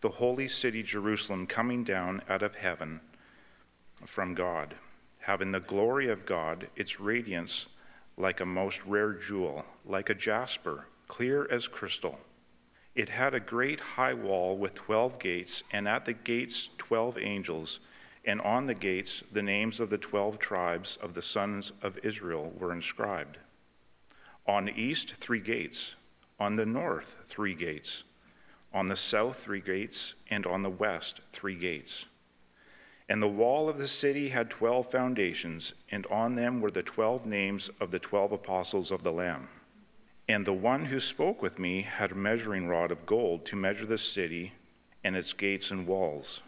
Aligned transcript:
the 0.00 0.10
holy 0.10 0.48
city 0.48 0.82
Jerusalem 0.82 1.46
coming 1.46 1.84
down 1.84 2.22
out 2.28 2.42
of 2.42 2.56
heaven 2.56 3.00
from 4.04 4.34
God, 4.34 4.74
having 5.20 5.52
the 5.52 5.60
glory 5.60 6.08
of 6.08 6.26
God, 6.26 6.68
its 6.76 7.00
radiance 7.00 7.66
like 8.16 8.40
a 8.40 8.46
most 8.46 8.84
rare 8.84 9.12
jewel, 9.12 9.64
like 9.84 10.08
a 10.08 10.14
jasper, 10.14 10.86
clear 11.08 11.46
as 11.50 11.68
crystal. 11.68 12.18
It 12.94 13.10
had 13.10 13.34
a 13.34 13.40
great 13.40 13.80
high 13.80 14.14
wall 14.14 14.56
with 14.56 14.74
twelve 14.74 15.18
gates, 15.18 15.62
and 15.70 15.86
at 15.86 16.04
the 16.04 16.14
gates 16.14 16.70
twelve 16.78 17.18
angels, 17.18 17.80
and 18.24 18.40
on 18.40 18.66
the 18.66 18.74
gates 18.74 19.22
the 19.30 19.42
names 19.42 19.80
of 19.80 19.90
the 19.90 19.98
twelve 19.98 20.38
tribes 20.38 20.96
of 21.02 21.14
the 21.14 21.22
sons 21.22 21.72
of 21.82 21.98
Israel 22.02 22.52
were 22.58 22.72
inscribed. 22.72 23.38
On 24.46 24.64
the 24.64 24.80
east, 24.80 25.14
three 25.14 25.40
gates, 25.40 25.96
on 26.38 26.56
the 26.56 26.66
north, 26.66 27.16
three 27.24 27.54
gates 27.54 28.04
on 28.76 28.88
the 28.88 28.96
south, 28.96 29.38
three 29.38 29.62
gates, 29.62 30.14
and 30.28 30.44
on 30.44 30.60
the 30.60 30.68
west, 30.68 31.22
three 31.32 31.54
gates. 31.54 32.04
And 33.08 33.22
the 33.22 33.26
wall 33.26 33.70
of 33.70 33.78
the 33.78 33.88
city 33.88 34.28
had 34.28 34.50
twelve 34.50 34.90
foundations, 34.90 35.72
and 35.90 36.06
on 36.08 36.34
them 36.34 36.60
were 36.60 36.70
the 36.70 36.82
twelve 36.82 37.24
names 37.24 37.70
of 37.80 37.90
the 37.90 37.98
twelve 37.98 38.32
apostles 38.32 38.90
of 38.90 39.02
the 39.02 39.12
Lamb. 39.12 39.48
And 40.28 40.44
the 40.44 40.52
one 40.52 40.86
who 40.86 41.00
spoke 41.00 41.40
with 41.40 41.58
me 41.58 41.82
had 41.82 42.12
a 42.12 42.16
measuring 42.16 42.68
rod 42.68 42.90
of 42.90 43.06
gold 43.06 43.46
to 43.46 43.56
measure 43.56 43.86
the 43.86 43.96
city 43.96 44.52
and 45.02 45.16
its 45.16 45.32
gates 45.32 45.70
and 45.70 45.86
walls. 45.86 46.42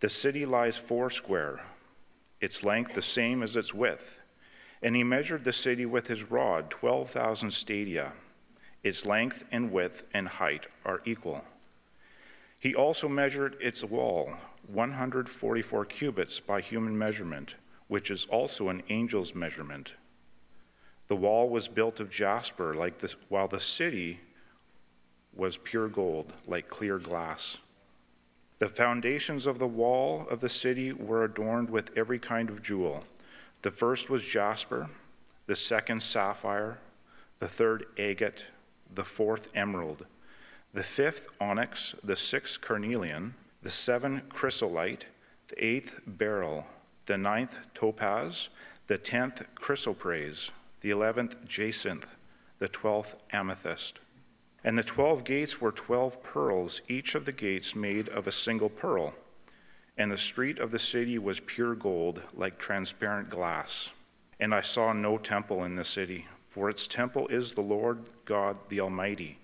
The 0.00 0.10
city 0.10 0.44
lies 0.44 0.76
foursquare, 0.76 1.62
its 2.42 2.62
length 2.62 2.92
the 2.92 3.00
same 3.00 3.42
as 3.42 3.56
its 3.56 3.72
width. 3.72 4.20
And 4.82 4.94
he 4.94 5.04
measured 5.04 5.44
the 5.44 5.54
city 5.54 5.86
with 5.86 6.08
his 6.08 6.30
rod, 6.30 6.70
12,000 6.70 7.50
stadia 7.50 8.12
its 8.82 9.04
length 9.04 9.44
and 9.52 9.72
width 9.72 10.04
and 10.14 10.28
height 10.28 10.66
are 10.84 11.02
equal. 11.04 11.44
He 12.58 12.74
also 12.74 13.08
measured 13.08 13.56
its 13.60 13.84
wall, 13.84 14.34
144 14.66 15.84
cubits 15.86 16.40
by 16.40 16.60
human 16.60 16.96
measurement, 16.96 17.54
which 17.88 18.10
is 18.10 18.26
also 18.26 18.68
an 18.68 18.82
angel's 18.88 19.34
measurement. 19.34 19.94
The 21.08 21.16
wall 21.16 21.48
was 21.48 21.68
built 21.68 22.00
of 22.00 22.10
jasper, 22.10 22.74
like 22.74 22.98
this, 22.98 23.16
while 23.28 23.48
the 23.48 23.60
city 23.60 24.20
was 25.34 25.56
pure 25.56 25.88
gold, 25.88 26.32
like 26.46 26.68
clear 26.68 26.98
glass. 26.98 27.58
The 28.58 28.68
foundations 28.68 29.46
of 29.46 29.58
the 29.58 29.66
wall 29.66 30.26
of 30.30 30.40
the 30.40 30.48
city 30.48 30.92
were 30.92 31.24
adorned 31.24 31.70
with 31.70 31.96
every 31.96 32.18
kind 32.18 32.50
of 32.50 32.62
jewel. 32.62 33.04
The 33.62 33.70
first 33.70 34.10
was 34.10 34.22
jasper, 34.22 34.90
the 35.46 35.56
second 35.56 36.02
sapphire, 36.02 36.78
the 37.38 37.48
third 37.48 37.86
agate 37.98 38.44
the 38.92 39.04
fourth 39.04 39.48
emerald, 39.54 40.06
the 40.72 40.82
fifth 40.82 41.28
onyx, 41.40 41.94
the 42.02 42.16
sixth 42.16 42.60
carnelian, 42.60 43.34
the 43.62 43.70
seventh 43.70 44.28
chrysolite, 44.28 45.06
the 45.48 45.64
eighth 45.64 46.00
beryl, 46.06 46.66
the 47.06 47.18
ninth 47.18 47.58
topaz, 47.74 48.48
the 48.86 48.98
tenth 48.98 49.42
chrysoprase, 49.54 50.50
the 50.80 50.90
eleventh 50.90 51.44
jacinth, 51.46 52.06
the 52.58 52.68
twelfth 52.68 53.22
amethyst. 53.32 53.98
And 54.62 54.78
the 54.78 54.82
twelve 54.82 55.24
gates 55.24 55.60
were 55.60 55.72
twelve 55.72 56.22
pearls, 56.22 56.82
each 56.88 57.14
of 57.14 57.24
the 57.24 57.32
gates 57.32 57.74
made 57.74 58.08
of 58.08 58.26
a 58.26 58.32
single 58.32 58.68
pearl. 58.68 59.14
And 59.96 60.10
the 60.10 60.18
street 60.18 60.58
of 60.58 60.70
the 60.70 60.78
city 60.78 61.18
was 61.18 61.40
pure 61.40 61.74
gold, 61.74 62.22
like 62.34 62.58
transparent 62.58 63.28
glass. 63.28 63.92
And 64.38 64.54
I 64.54 64.60
saw 64.60 64.92
no 64.92 65.18
temple 65.18 65.64
in 65.64 65.76
the 65.76 65.84
city 65.84 66.26
for 66.50 66.68
its 66.68 66.88
temple 66.88 67.28
is 67.28 67.54
the 67.54 67.60
Lord 67.60 68.00
God 68.24 68.58
the 68.68 68.80
Almighty 68.80 69.38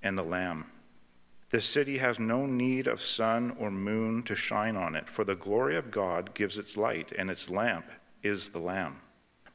and 0.00 0.16
the 0.16 0.22
Lamb. 0.22 0.66
The 1.50 1.60
city 1.60 1.98
has 1.98 2.18
no 2.18 2.46
need 2.46 2.86
of 2.86 3.02
sun 3.02 3.56
or 3.58 3.70
moon 3.70 4.22
to 4.22 4.36
shine 4.36 4.76
on 4.76 4.94
it, 4.94 5.10
for 5.10 5.24
the 5.24 5.34
glory 5.34 5.76
of 5.76 5.90
God 5.90 6.32
gives 6.32 6.56
its 6.56 6.76
light, 6.76 7.12
and 7.18 7.28
its 7.28 7.50
lamp 7.50 7.86
is 8.22 8.50
the 8.50 8.60
Lamb. 8.60 9.00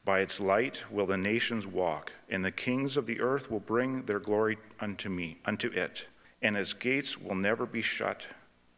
By 0.04 0.20
its 0.20 0.40
light 0.40 0.84
will 0.90 1.06
the 1.06 1.16
nations 1.16 1.66
walk, 1.66 2.12
and 2.28 2.44
the 2.44 2.50
kings 2.50 2.96
of 2.96 3.06
the 3.06 3.20
earth 3.20 3.50
will 3.50 3.60
bring 3.60 4.02
their 4.02 4.20
glory 4.20 4.58
unto 4.78 5.08
me, 5.08 5.38
unto 5.44 5.68
it, 5.68 6.06
and 6.42 6.56
its 6.56 6.74
gates 6.74 7.18
will 7.18 7.34
never 7.34 7.64
be 7.64 7.82
shut 7.82 8.26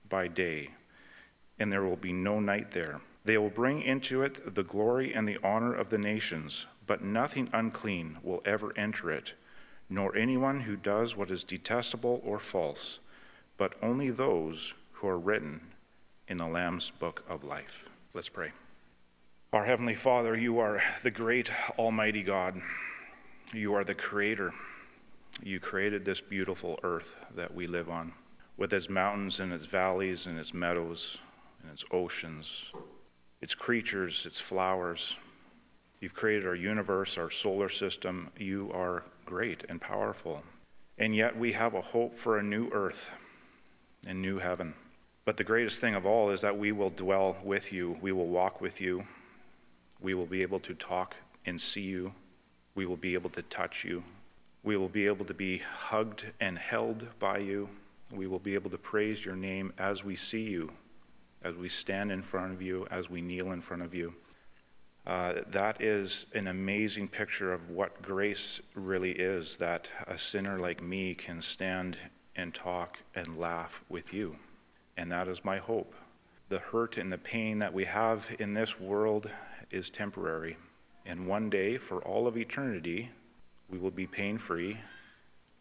by 0.09 0.29
day, 0.29 0.71
and 1.59 1.73
there 1.73 1.83
will 1.83 1.97
be 1.97 2.13
no 2.13 2.39
night 2.39 2.71
there. 2.71 3.01
They 3.25 3.39
will 3.39 3.51
bring 3.51 3.83
into 3.83 4.23
it 4.23 4.55
the 4.55 4.65
glory 4.65 5.13
and 5.13 5.29
the 5.29 5.39
honor 5.43 5.75
of 5.75 5.91
the 5.91 5.99
nations 5.99 6.67
but 6.93 7.03
nothing 7.03 7.49
unclean 7.55 8.19
will 8.23 8.43
ever 8.45 8.71
enter 8.77 9.11
it, 9.11 9.33
nor 9.89 10.15
anyone 10.15 10.61
who 10.61 10.77
does 10.77 11.17
what 11.17 11.31
is 11.31 11.43
detestable 11.43 12.21
or 12.23 12.39
false, 12.39 13.01
but 13.57 13.73
only 13.81 14.11
those 14.11 14.75
who 14.93 15.09
are 15.09 15.19
written 15.19 15.63
in 16.29 16.37
the 16.37 16.47
Lamb's 16.47 16.91
book 16.91 17.25
of 17.27 17.45
life. 17.45 17.89
Let's 18.13 18.29
pray. 18.29 18.53
Our 19.55 19.65
Heavenly 19.65 19.95
Father, 19.95 20.37
you 20.37 20.59
are 20.59 20.83
the 21.03 21.11
great 21.11 21.51
Almighty 21.79 22.23
God. 22.23 22.61
You 23.55 23.73
are 23.73 23.85
the 23.85 23.95
Creator. 23.95 24.53
You 25.43 25.61
created 25.61 26.05
this 26.05 26.21
beautiful 26.21 26.79
earth 26.83 27.17
that 27.35 27.55
we 27.55 27.67
live 27.67 27.89
on, 27.89 28.13
with 28.59 28.75
its 28.75 28.91
mountains 28.91 29.41
and 29.41 29.51
its 29.51 29.65
valleys 29.65 30.27
and 30.27 30.39
its 30.39 30.53
meadows 30.53 31.17
and 31.63 31.73
its 31.73 31.87
oceans, 31.91 32.71
its 33.41 33.55
creatures, 33.55 34.27
its 34.27 34.39
flowers 34.39 35.17
You've 36.03 36.15
created 36.15 36.49
our 36.49 36.57
universe, 36.57 37.17
our 37.17 37.31
solar 37.31 37.69
system. 37.69 38.31
You 38.37 38.73
are 38.75 39.05
great 39.25 39.65
and 39.69 39.81
powerful. 39.81 40.43
And 40.99 41.15
yet 41.15 41.39
we 41.39 41.53
have 41.53 41.75
a 41.75 41.81
hope 41.81 42.15
for 42.15 42.37
a 42.37 42.43
new 42.43 42.69
earth 42.73 43.15
and 44.05 44.21
new 44.21 44.39
heaven. 44.39 44.75
But 45.25 45.37
the 45.37 45.45
greatest 45.45 45.81
thing 45.81 45.95
of 45.95 46.05
all 46.05 46.31
is 46.31 46.41
that 46.41 46.59
we 46.59 46.73
will 46.73 46.91
dwell 46.91 47.37
with 47.45 47.73
you, 47.73 47.99
we 48.01 48.11
will 48.11 48.27
walk 48.27 48.61
with 48.61 48.81
you, 48.81 49.07
we 50.01 50.13
will 50.15 50.27
be 50.27 50.43
able 50.43 50.59
to 50.59 50.75
talk 50.75 51.15
and 51.47 51.61
see 51.61 51.83
you, 51.83 52.13
we 52.75 52.85
will 52.85 52.97
be 52.97 53.15
able 53.15 53.31
to 53.31 53.43
touch 53.43 53.85
you, 53.85 54.03
we 54.65 54.77
will 54.77 54.89
be 54.89 55.07
able 55.07 55.25
to 55.27 55.35
be 55.35 55.59
hugged 55.59 56.25
and 56.41 56.59
held 56.59 57.07
by 57.21 57.39
you, 57.39 57.69
we 58.13 58.27
will 58.27 58.41
be 58.41 58.55
able 58.55 58.71
to 58.71 58.79
praise 58.79 59.25
your 59.25 59.37
name 59.37 59.73
as 59.79 60.03
we 60.03 60.17
see 60.17 60.51
you, 60.51 60.73
as 61.45 61.55
we 61.55 61.69
stand 61.69 62.11
in 62.11 62.23
front 62.23 62.53
of 62.53 62.61
you, 62.61 62.89
as 62.91 63.09
we 63.09 63.23
kneel 63.23 63.53
in 63.53 63.61
front 63.61 63.85
of 63.85 63.95
you. 63.95 64.13
Uh, 65.07 65.35
that 65.49 65.81
is 65.83 66.27
an 66.33 66.47
amazing 66.47 67.09
picture 67.09 67.53
of 67.53 67.71
what 67.71 68.03
grace 68.03 68.61
really 68.75 69.13
is 69.13 69.57
that 69.57 69.91
a 70.07 70.17
sinner 70.17 70.59
like 70.59 70.83
me 70.83 71.15
can 71.15 71.43
stand 71.43 71.97
and 72.37 72.55
talk 72.55 73.01
and 73.15 73.39
laugh 73.39 73.85
with 73.89 74.15
you. 74.15 74.37
And 74.97 75.11
that 75.11 75.27
is 75.27 75.45
my 75.45 75.59
hope. 75.59 75.95
The 76.49 76.61
hurt 76.61 76.99
and 76.99 77.11
the 77.11 77.19
pain 77.19 77.59
that 77.59 77.73
we 77.73 77.85
have 77.85 78.35
in 78.39 78.55
this 78.55 78.79
world 78.79 79.29
is 79.71 79.91
temporary. 79.91 80.57
And 81.05 81.27
one 81.27 81.51
day, 81.51 81.79
for 81.79 82.01
all 82.03 82.29
of 82.29 82.37
eternity, 82.37 83.11
we 83.69 83.79
will 83.79 83.91
be 83.91 84.07
pain 84.07 84.39
free, 84.39 84.79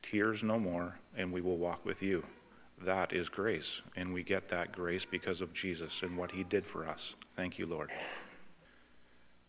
tears 0.04 0.44
no 0.44 0.60
more, 0.60 1.00
and 1.18 1.32
we 1.32 1.42
will 1.42 1.58
walk 1.58 1.84
with 1.84 2.04
you. 2.04 2.24
That 2.84 3.14
is 3.14 3.30
grace. 3.30 3.82
And 3.96 4.14
we 4.14 4.22
get 4.22 4.50
that 4.50 4.72
grace 4.72 5.06
because 5.06 5.42
of 5.42 5.54
Jesus 5.54 6.04
and 6.04 6.18
what 6.18 6.32
he 6.32 6.44
did 6.44 6.66
for 6.66 6.88
us. 6.88 7.16
Thank 7.36 7.58
you, 7.58 7.66
Lord. 7.66 7.90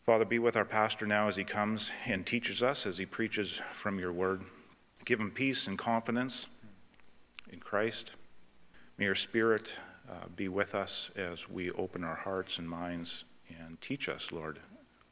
Father, 0.05 0.25
be 0.25 0.41
with 0.41 0.57
our 0.57 0.65
pastor 0.65 1.07
now 1.07 1.29
as 1.29 1.37
he 1.37 1.45
comes 1.45 1.93
and 2.07 2.27
teaches 2.27 2.61
us, 2.61 2.87
as 2.87 2.99
he 2.99 3.07
preaches 3.07 3.63
from 3.71 4.01
your 4.01 4.13
word. 4.13 4.43
Give 5.05 5.21
him 5.21 5.31
peace 5.31 5.69
and 5.69 5.79
confidence 5.79 6.49
in 7.53 7.61
Christ. 7.61 8.11
May 8.99 9.05
your 9.05 9.15
spirit 9.15 9.73
uh, 10.11 10.27
be 10.35 10.49
with 10.49 10.75
us 10.75 11.13
as 11.15 11.49
we 11.49 11.71
open 11.71 12.03
our 12.03 12.17
hearts 12.17 12.59
and 12.59 12.69
minds 12.69 13.25
and 13.61 13.81
teach 13.81 14.09
us, 14.09 14.33
Lord. 14.33 14.59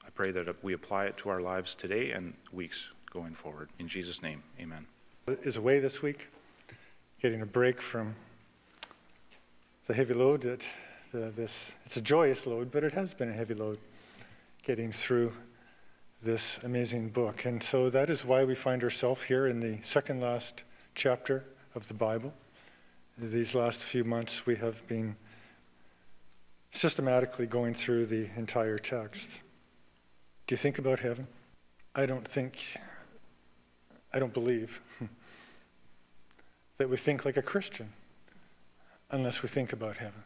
I 0.04 0.10
pray 0.10 0.32
that 0.32 0.52
we 0.64 0.72
apply 0.72 1.04
it 1.04 1.16
to 1.18 1.30
our 1.30 1.40
lives 1.40 1.76
today 1.76 2.10
and 2.10 2.34
weeks 2.52 2.90
going 3.12 3.34
forward. 3.34 3.68
In 3.78 3.86
Jesus' 3.86 4.24
name, 4.24 4.42
amen. 4.60 4.86
Is 5.28 5.54
away 5.54 5.78
this 5.78 6.02
week, 6.02 6.30
getting 7.22 7.42
a 7.42 7.46
break 7.46 7.80
from 7.80 8.16
the 9.86 9.94
heavy 9.94 10.14
load 10.14 10.40
that 10.40 10.66
the, 11.12 11.30
this, 11.30 11.76
it's 11.86 11.96
a 11.96 12.00
joyous 12.00 12.44
load, 12.44 12.72
but 12.72 12.82
it 12.82 12.94
has 12.94 13.14
been 13.14 13.28
a 13.28 13.32
heavy 13.32 13.54
load 13.54 13.78
getting 14.60 14.92
through 14.92 15.32
this 16.22 16.62
amazing 16.64 17.08
book. 17.08 17.44
And 17.44 17.62
so 17.62 17.88
that 17.90 18.10
is 18.10 18.24
why 18.24 18.44
we 18.44 18.54
find 18.54 18.84
ourselves 18.84 19.22
here 19.22 19.46
in 19.46 19.60
the 19.60 19.78
second 19.82 20.20
last 20.20 20.64
chapter 20.94 21.44
of 21.74 21.88
the 21.88 21.94
Bible. 21.94 22.34
These 23.16 23.54
last 23.54 23.82
few 23.82 24.04
months, 24.04 24.46
we 24.46 24.56
have 24.56 24.86
been 24.86 25.16
systematically 26.70 27.46
going 27.46 27.74
through 27.74 28.06
the 28.06 28.28
entire 28.36 28.78
text. 28.78 29.40
Do 30.46 30.54
you 30.54 30.56
think 30.56 30.78
about 30.78 31.00
heaven? 31.00 31.26
I 31.94 32.06
don't 32.06 32.26
think, 32.26 32.58
I 34.12 34.18
don't 34.18 34.32
believe 34.32 34.80
that 36.78 36.88
we 36.88 36.96
think 36.96 37.24
like 37.24 37.36
a 37.36 37.42
Christian 37.42 37.92
unless 39.10 39.42
we 39.42 39.48
think 39.48 39.72
about 39.72 39.96
heaven. 39.96 40.22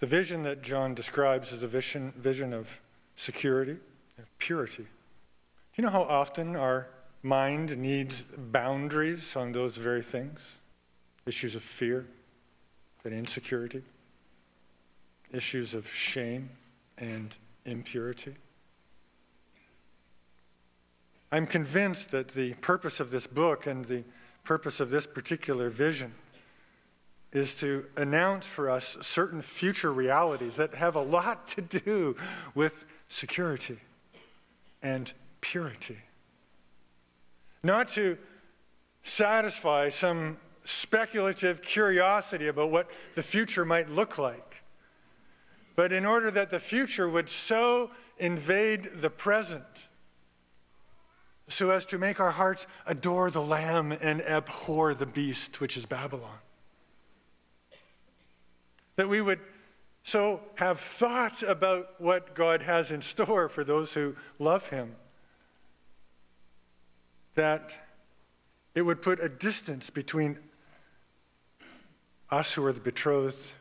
The 0.00 0.06
vision 0.06 0.42
that 0.42 0.62
John 0.62 0.94
describes 0.94 1.52
is 1.52 1.62
a 1.62 1.68
vision, 1.68 2.12
vision 2.16 2.52
of 2.52 2.80
security, 3.14 3.76
and 4.16 4.26
purity. 4.38 4.84
Do 4.84 4.88
you 5.76 5.84
know 5.84 5.90
how 5.90 6.02
often 6.02 6.56
our 6.56 6.88
mind 7.22 7.76
needs 7.76 8.22
boundaries 8.22 9.36
on 9.36 9.52
those 9.52 9.76
very 9.76 10.02
things? 10.02 10.56
issues 11.26 11.54
of 11.54 11.62
fear 11.62 12.06
and 13.04 13.14
insecurity, 13.14 13.82
issues 15.32 15.74
of 15.74 15.88
shame 15.88 16.50
and 16.98 17.36
impurity. 17.64 18.34
I'm 21.32 21.46
convinced 21.46 22.10
that 22.10 22.28
the 22.28 22.54
purpose 22.54 22.98
of 22.98 23.10
this 23.10 23.26
book 23.28 23.66
and 23.66 23.84
the 23.84 24.02
purpose 24.42 24.80
of 24.80 24.90
this 24.90 25.06
particular 25.06 25.68
vision 25.68 26.14
is 27.32 27.54
to 27.60 27.86
announce 27.96 28.46
for 28.46 28.68
us 28.68 28.96
certain 29.02 29.40
future 29.40 29.92
realities 29.92 30.56
that 30.56 30.74
have 30.74 30.96
a 30.96 31.02
lot 31.02 31.46
to 31.48 31.62
do 31.62 32.16
with 32.54 32.84
security 33.08 33.78
and 34.82 35.12
purity. 35.40 35.98
Not 37.62 37.88
to 37.88 38.18
satisfy 39.02 39.90
some 39.90 40.38
speculative 40.64 41.62
curiosity 41.62 42.48
about 42.48 42.70
what 42.70 42.90
the 43.14 43.22
future 43.22 43.64
might 43.64 43.88
look 43.88 44.18
like, 44.18 44.62
but 45.76 45.92
in 45.92 46.04
order 46.04 46.30
that 46.30 46.50
the 46.50 46.60
future 46.60 47.08
would 47.08 47.28
so 47.28 47.90
invade 48.18 48.84
the 49.00 49.10
present 49.10 49.88
so 51.48 51.70
as 51.70 51.84
to 51.86 51.98
make 51.98 52.20
our 52.20 52.30
hearts 52.30 52.66
adore 52.86 53.30
the 53.30 53.42
Lamb 53.42 53.92
and 53.92 54.22
abhor 54.22 54.94
the 54.94 55.06
beast, 55.06 55.60
which 55.60 55.76
is 55.76 55.84
Babylon. 55.84 56.38
That 59.00 59.08
we 59.08 59.22
would 59.22 59.40
so 60.02 60.42
have 60.56 60.78
thoughts 60.78 61.42
about 61.42 61.98
what 62.02 62.34
God 62.34 62.64
has 62.64 62.90
in 62.90 63.00
store 63.00 63.48
for 63.48 63.64
those 63.64 63.94
who 63.94 64.14
love 64.38 64.68
Him, 64.68 64.94
that 67.34 67.80
it 68.74 68.82
would 68.82 69.00
put 69.00 69.18
a 69.18 69.30
distance 69.30 69.88
between 69.88 70.38
us 72.30 72.52
who 72.52 72.66
are 72.66 72.74
the 72.74 72.80
betrothed 72.82 73.52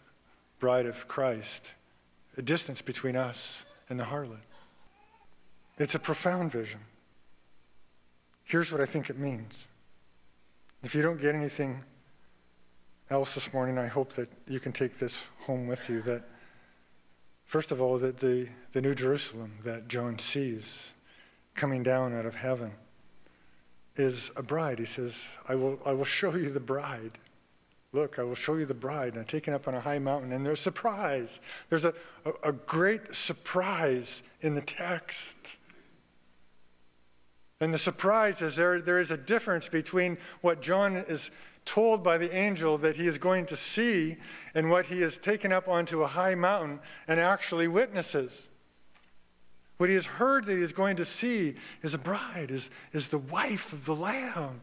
bride 0.60 0.86
of 0.86 1.08
Christ, 1.08 1.72
a 2.36 2.42
distance 2.42 2.82
between 2.82 3.16
us 3.16 3.64
and 3.90 3.98
the 3.98 4.04
harlot. 4.04 4.44
It's 5.78 5.96
a 5.96 6.00
profound 6.00 6.52
vision. 6.52 6.82
Here's 8.44 8.74
what 8.74 8.82
I 8.82 8.86
think 8.86 9.10
it 9.10 9.18
means. 9.18 9.68
If 10.84 10.94
you 10.94 11.02
don't 11.02 11.22
get 11.22 11.34
anything 11.34 11.86
else 13.10 13.34
this 13.34 13.54
morning, 13.54 13.78
I 13.78 13.88
hope 13.88 14.14
that 14.14 14.30
you 14.48 14.60
can 14.60 14.72
take 14.72 14.98
this 14.98 15.26
home 15.42 15.68
with 15.68 15.90
you. 15.90 16.02
That, 16.02 16.24
first 17.46 17.72
of 17.72 17.82
all, 17.82 17.98
that 17.98 18.18
the, 18.18 18.48
the 18.72 18.82
New 18.82 18.94
Jerusalem 18.94 19.54
that 19.64 19.88
John 19.88 20.20
sees 20.20 20.94
coming 21.56 21.82
down 21.82 22.16
out 22.16 22.26
of 22.26 22.36
heaven 22.36 22.72
is 23.96 24.32
a 24.36 24.44
bride. 24.44 24.80
He 24.80 24.86
says, 24.86 25.26
I 25.48 25.56
will, 25.56 25.80
I 25.86 25.94
will 25.94 26.06
show 26.06 26.36
you 26.36 26.50
the 26.50 26.60
bride. 26.60 27.18
Look, 27.92 28.20
I 28.20 28.24
will 28.24 28.36
show 28.36 28.56
you 28.56 28.66
the 28.66 28.76
bride. 28.76 29.14
And 29.14 29.20
I'm 29.20 29.26
taken 29.26 29.54
up 29.54 29.68
on 29.68 29.74
a 29.74 29.80
high 29.80 30.00
mountain, 30.00 30.32
and 30.32 30.46
there's 30.46 30.62
surprise. 30.62 31.40
There's 31.70 31.86
a, 31.86 31.94
a, 32.26 32.50
a 32.50 32.52
great 32.52 33.16
surprise 33.16 34.22
in 34.42 34.54
the 34.54 34.62
text. 34.62 35.58
And 37.60 37.74
the 37.74 37.80
surprise 37.80 38.42
is 38.42 38.56
there, 38.56 38.80
there 38.80 39.00
is 39.00 39.12
a 39.12 39.18
difference 39.18 39.68
between 39.68 40.18
what 40.42 40.62
John 40.62 40.96
is 40.96 41.32
told 41.66 42.04
by 42.04 42.18
the 42.18 42.36
angel 42.36 42.78
that 42.80 42.96
he 42.96 43.08
is 43.08 43.18
going 43.18 43.46
to 43.48 43.56
see 43.56 44.18
and 44.56 44.70
what 44.70 44.88
he 44.88 45.02
is 45.02 45.18
taken 45.18 45.52
up 45.52 45.68
onto 45.68 46.04
a 46.04 46.08
high 46.08 46.36
mountain 46.36 46.80
and 47.08 47.20
actually 47.20 47.68
witnesses. 47.68 48.48
What 49.78 49.88
he 49.88 49.96
has 49.96 50.06
heard 50.06 50.46
that 50.46 50.58
he 50.58 50.62
is 50.62 50.74
going 50.74 50.98
to 50.98 51.06
see 51.06 51.56
is 51.82 51.94
a 51.94 51.98
bride, 51.98 52.52
is, 52.52 52.70
is 52.92 53.08
the 53.08 53.18
wife 53.18 53.72
of 53.72 53.86
the 53.86 53.96
Lamb. 53.96 54.62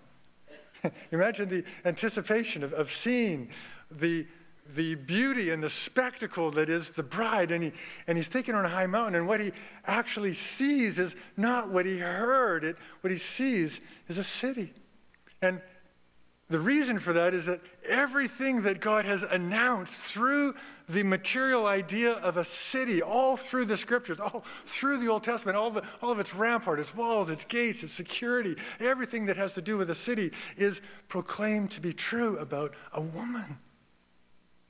Imagine 1.11 1.49
the 1.49 1.65
anticipation 1.87 2.63
of, 2.63 2.75
of 2.75 2.91
seeing 2.91 3.49
the, 3.91 4.27
the 4.75 4.95
beauty 4.95 5.51
and 5.51 5.63
the 5.63 5.71
spectacle 5.71 6.51
that 6.51 6.69
is 6.69 6.91
the 6.91 7.03
bride. 7.03 7.51
And, 7.51 7.65
he, 7.65 7.73
and 8.07 8.19
he's 8.19 8.29
taken 8.29 8.55
on 8.55 8.67
a 8.67 8.69
high 8.69 8.87
mountain. 8.87 9.15
And 9.15 9.27
what 9.27 9.41
he 9.41 9.53
actually 9.87 10.35
sees 10.35 10.99
is 10.99 11.17
not 11.37 11.71
what 11.71 11.87
he 11.87 11.97
heard. 11.97 12.65
It, 12.65 12.77
what 13.01 13.11
he 13.11 13.19
sees 13.19 13.81
is 14.09 14.19
a 14.19 14.25
city. 14.25 14.75
And 15.41 15.63
the 16.49 16.59
reason 16.61 17.01
for 17.01 17.13
that 17.13 17.35
is 17.35 17.47
that 17.47 17.61
everything 17.89 18.63
that 18.63 18.81
God 18.81 19.05
has 19.05 19.25
announced 19.25 20.01
through 20.01 20.55
the 20.89 21.03
material 21.03 21.67
idea 21.67 22.13
of 22.13 22.37
a 22.37 22.45
city, 22.45 23.03
all 23.03 23.37
through 23.37 23.65
the 23.65 23.77
scriptures, 23.77 24.21
all 24.21 24.45
through 24.65 24.99
the 24.99 25.09
Old 25.09 25.25
Testament, 25.25 25.57
all, 25.57 25.71
the, 25.71 25.83
all 26.01 26.13
of 26.13 26.21
its 26.21 26.35
rampart, 26.35 26.79
its 26.79 26.95
walls, 26.95 27.31
its 27.31 27.45
gates, 27.45 27.83
its 27.83 27.93
security, 27.93 28.55
everything 28.79 29.27
that 29.27 29.37
has 29.37 29.55
to 29.55 29.63
do 29.63 29.77
with 29.77 29.91
a 29.91 29.95
city 29.95 30.31
is 30.57 30.81
proclaimed 31.09 31.73
to 31.73 31.81
be 31.81 31.93
true 31.93 32.39
about 32.39 32.75
a 32.93 33.01
woman. 33.01 33.59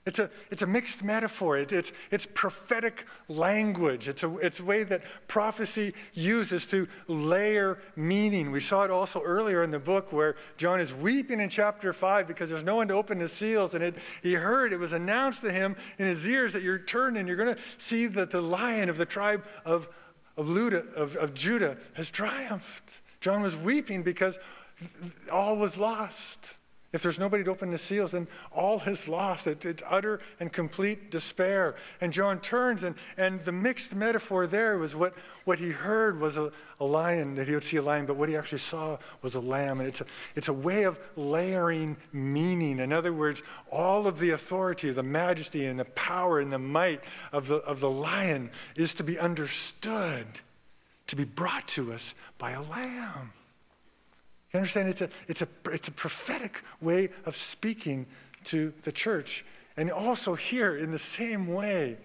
It's 0.07 0.21
a, 0.21 0.31
it's 0.53 0.63
a 0.63 0.69
mixed 0.69 1.03
metaphor. 1.03 1.59
It, 1.59 1.73
it's, 1.73 1.93
it's 2.13 2.27
prophetic 2.27 3.07
language. 3.29 4.07
It's 4.07 4.23
a, 4.23 4.39
it's 4.39 4.61
a 4.61 4.65
way 4.65 4.85
that 4.85 5.03
prophecy 5.27 5.95
uses 6.15 6.65
to 6.69 6.87
layer 7.09 7.81
meaning. 7.97 8.53
We 8.53 8.61
saw 8.61 8.85
it 8.85 8.91
also 8.93 9.21
earlier 9.21 9.65
in 9.65 9.73
the 9.73 9.81
book 9.81 10.13
where 10.13 10.37
John 10.59 10.81
is 10.81 10.95
weeping 10.95 11.41
in 11.41 11.49
chapter 11.49 11.93
5 11.93 12.29
because 12.29 12.49
there's 12.49 12.63
no 12.63 12.77
one 12.77 12.87
to 12.87 12.95
open 12.95 13.19
the 13.19 13.29
seals. 13.29 13.75
And 13.75 13.83
it, 13.83 13.97
he 14.23 14.35
heard, 14.35 14.73
it 14.73 14.79
was 14.79 14.93
announced 14.93 15.43
to 15.43 15.51
him 15.51 15.75
in 15.99 16.07
his 16.07 16.27
ears 16.27 16.53
that 16.53 16.63
you're 16.63 16.79
turning 16.79 17.27
you're 17.27 17.37
going 17.37 17.55
to 17.55 17.61
see 17.79 18.07
that 18.07 18.31
the 18.31 18.41
lion 18.41 18.89
of 18.89 18.97
the 18.97 19.07
tribe 19.07 19.45
of, 19.65 19.89
of, 20.37 20.47
Luda, 20.47 20.93
of, 20.95 21.17
of 21.17 21.35
Judah 21.35 21.77
has 21.95 22.11
triumphed. 22.11 23.03
John 23.21 23.43
was 23.43 23.57
weeping 23.57 24.05
because 24.05 24.39
all 25.33 25.57
was 25.57 25.79
lost. 25.79 26.55
If 26.93 27.03
there's 27.03 27.19
nobody 27.19 27.43
to 27.45 27.51
open 27.51 27.73
the 27.73 27.79
seals, 27.79 28.13
then 28.13 28.29
all 28.53 28.81
is 28.87 29.09
lost. 29.09 29.47
It, 29.47 29.65
it's 29.65 29.83
utter 29.89 30.21
and 30.39 30.53
complete 30.53 31.11
despair. 31.11 31.75
And 32.01 32.13
John 32.13 32.41
turns, 32.41 32.85
and, 32.85 32.95
and 33.17 33.41
the 33.45 33.53
mixed 33.53 33.95
metaphor 33.95 34.47
there 34.47 34.79
was 34.79 34.95
what, 34.95 35.13
what 35.45 35.59
he 35.59 35.71
heard 35.71 36.21
was 36.21 36.37
a, 36.37 36.53
a 36.79 36.85
lion, 36.85 37.35
that 37.35 37.49
he 37.49 37.55
would 37.55 37.65
see 37.65 37.77
a 37.77 37.83
lion, 37.83 38.07
but 38.07 38.17
what 38.17 38.29
he 38.29 38.37
actually 38.37 38.59
saw 38.59 38.99
was 39.21 39.35
a 39.35 39.41
lamb. 39.41 39.81
And 39.81 39.89
it's 39.89 40.01
a, 40.01 40.07
it's 40.37 40.49
a 40.49 40.53
way 40.53 40.85
of 40.85 40.99
layering 41.17 41.97
meaning. 42.13 42.79
In 42.79 42.93
other 42.93 43.13
words, 43.13 43.43
all 43.71 44.07
of 44.07 44.21
the 44.21 44.31
authority, 44.31 44.91
the 44.91 45.03
majesty, 45.03 45.67
and 45.67 45.79
the 45.79 45.85
power 45.85 46.39
and 46.39 46.53
the 46.53 46.59
might 46.59 47.03
of 47.33 47.49
the, 47.49 47.57
of 47.57 47.81
the 47.81 47.91
lion 47.91 48.51
is 48.77 48.95
to 48.95 49.05
be 49.05 49.19
understood, 49.19 50.27
to 51.09 51.17
be 51.17 51.25
brought 51.25 51.67
to 51.69 51.93
us 51.93 52.15
by 52.39 52.53
a 52.53 52.63
lamb. 52.63 53.33
You 54.57 54.61
understand? 54.61 54.89
It's 54.89 55.03
a, 55.03 55.11
it's, 55.29 55.43
a, 55.43 55.49
it's 55.67 55.89
a 55.89 55.93
prophetic 55.93 56.63
way 56.81 57.11
of 57.27 57.37
speaking 57.37 58.07
to 58.45 58.73
the 58.85 58.93
church. 58.93 59.45
And 59.77 59.91
also, 59.91 60.35
here, 60.35 60.79
in 60.79 60.93
the 60.93 60.99
same 60.99 61.49
way, 61.49 61.99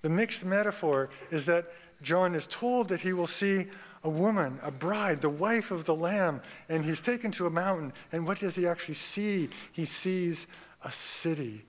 the 0.00 0.10
mixed 0.10 0.44
metaphor 0.44 1.10
is 1.30 1.46
that 1.46 1.66
John 2.02 2.34
is 2.34 2.48
told 2.48 2.88
that 2.88 3.02
he 3.02 3.12
will 3.12 3.28
see 3.28 3.66
a 4.02 4.10
woman, 4.10 4.58
a 4.64 4.72
bride, 4.72 5.20
the 5.20 5.30
wife 5.30 5.70
of 5.70 5.84
the 5.84 5.94
Lamb, 5.94 6.42
and 6.68 6.84
he's 6.84 7.00
taken 7.00 7.30
to 7.32 7.46
a 7.46 7.50
mountain. 7.50 7.92
And 8.10 8.26
what 8.26 8.40
does 8.40 8.56
he 8.56 8.66
actually 8.66 8.96
see? 8.96 9.48
He 9.70 9.84
sees 9.84 10.48
a 10.84 10.90
city 10.90 11.64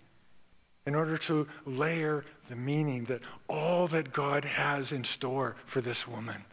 in 0.88 0.96
order 0.96 1.16
to 1.20 1.48
layer 1.68 2.26
the 2.50 2.56
meaning 2.56 3.04
that 3.04 3.22
all 3.48 3.86
that 3.86 4.12
God 4.12 4.46
has 4.46 4.92
in 4.92 5.04
store 5.04 5.56
for 5.64 5.80
this 5.80 6.08
woman 6.08 6.44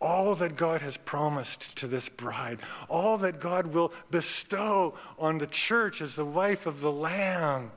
all 0.00 0.34
that 0.36 0.56
God 0.56 0.80
has 0.80 0.96
promised 0.96 1.76
to 1.78 1.86
this 1.86 2.08
bride, 2.08 2.60
all 2.88 3.18
that 3.18 3.38
God 3.38 3.68
will 3.68 3.92
bestow 4.10 4.94
on 5.18 5.38
the 5.38 5.46
church 5.46 6.00
as 6.00 6.16
the 6.16 6.24
wife 6.24 6.66
of 6.66 6.80
the 6.80 6.92
Lamb, 6.92 7.70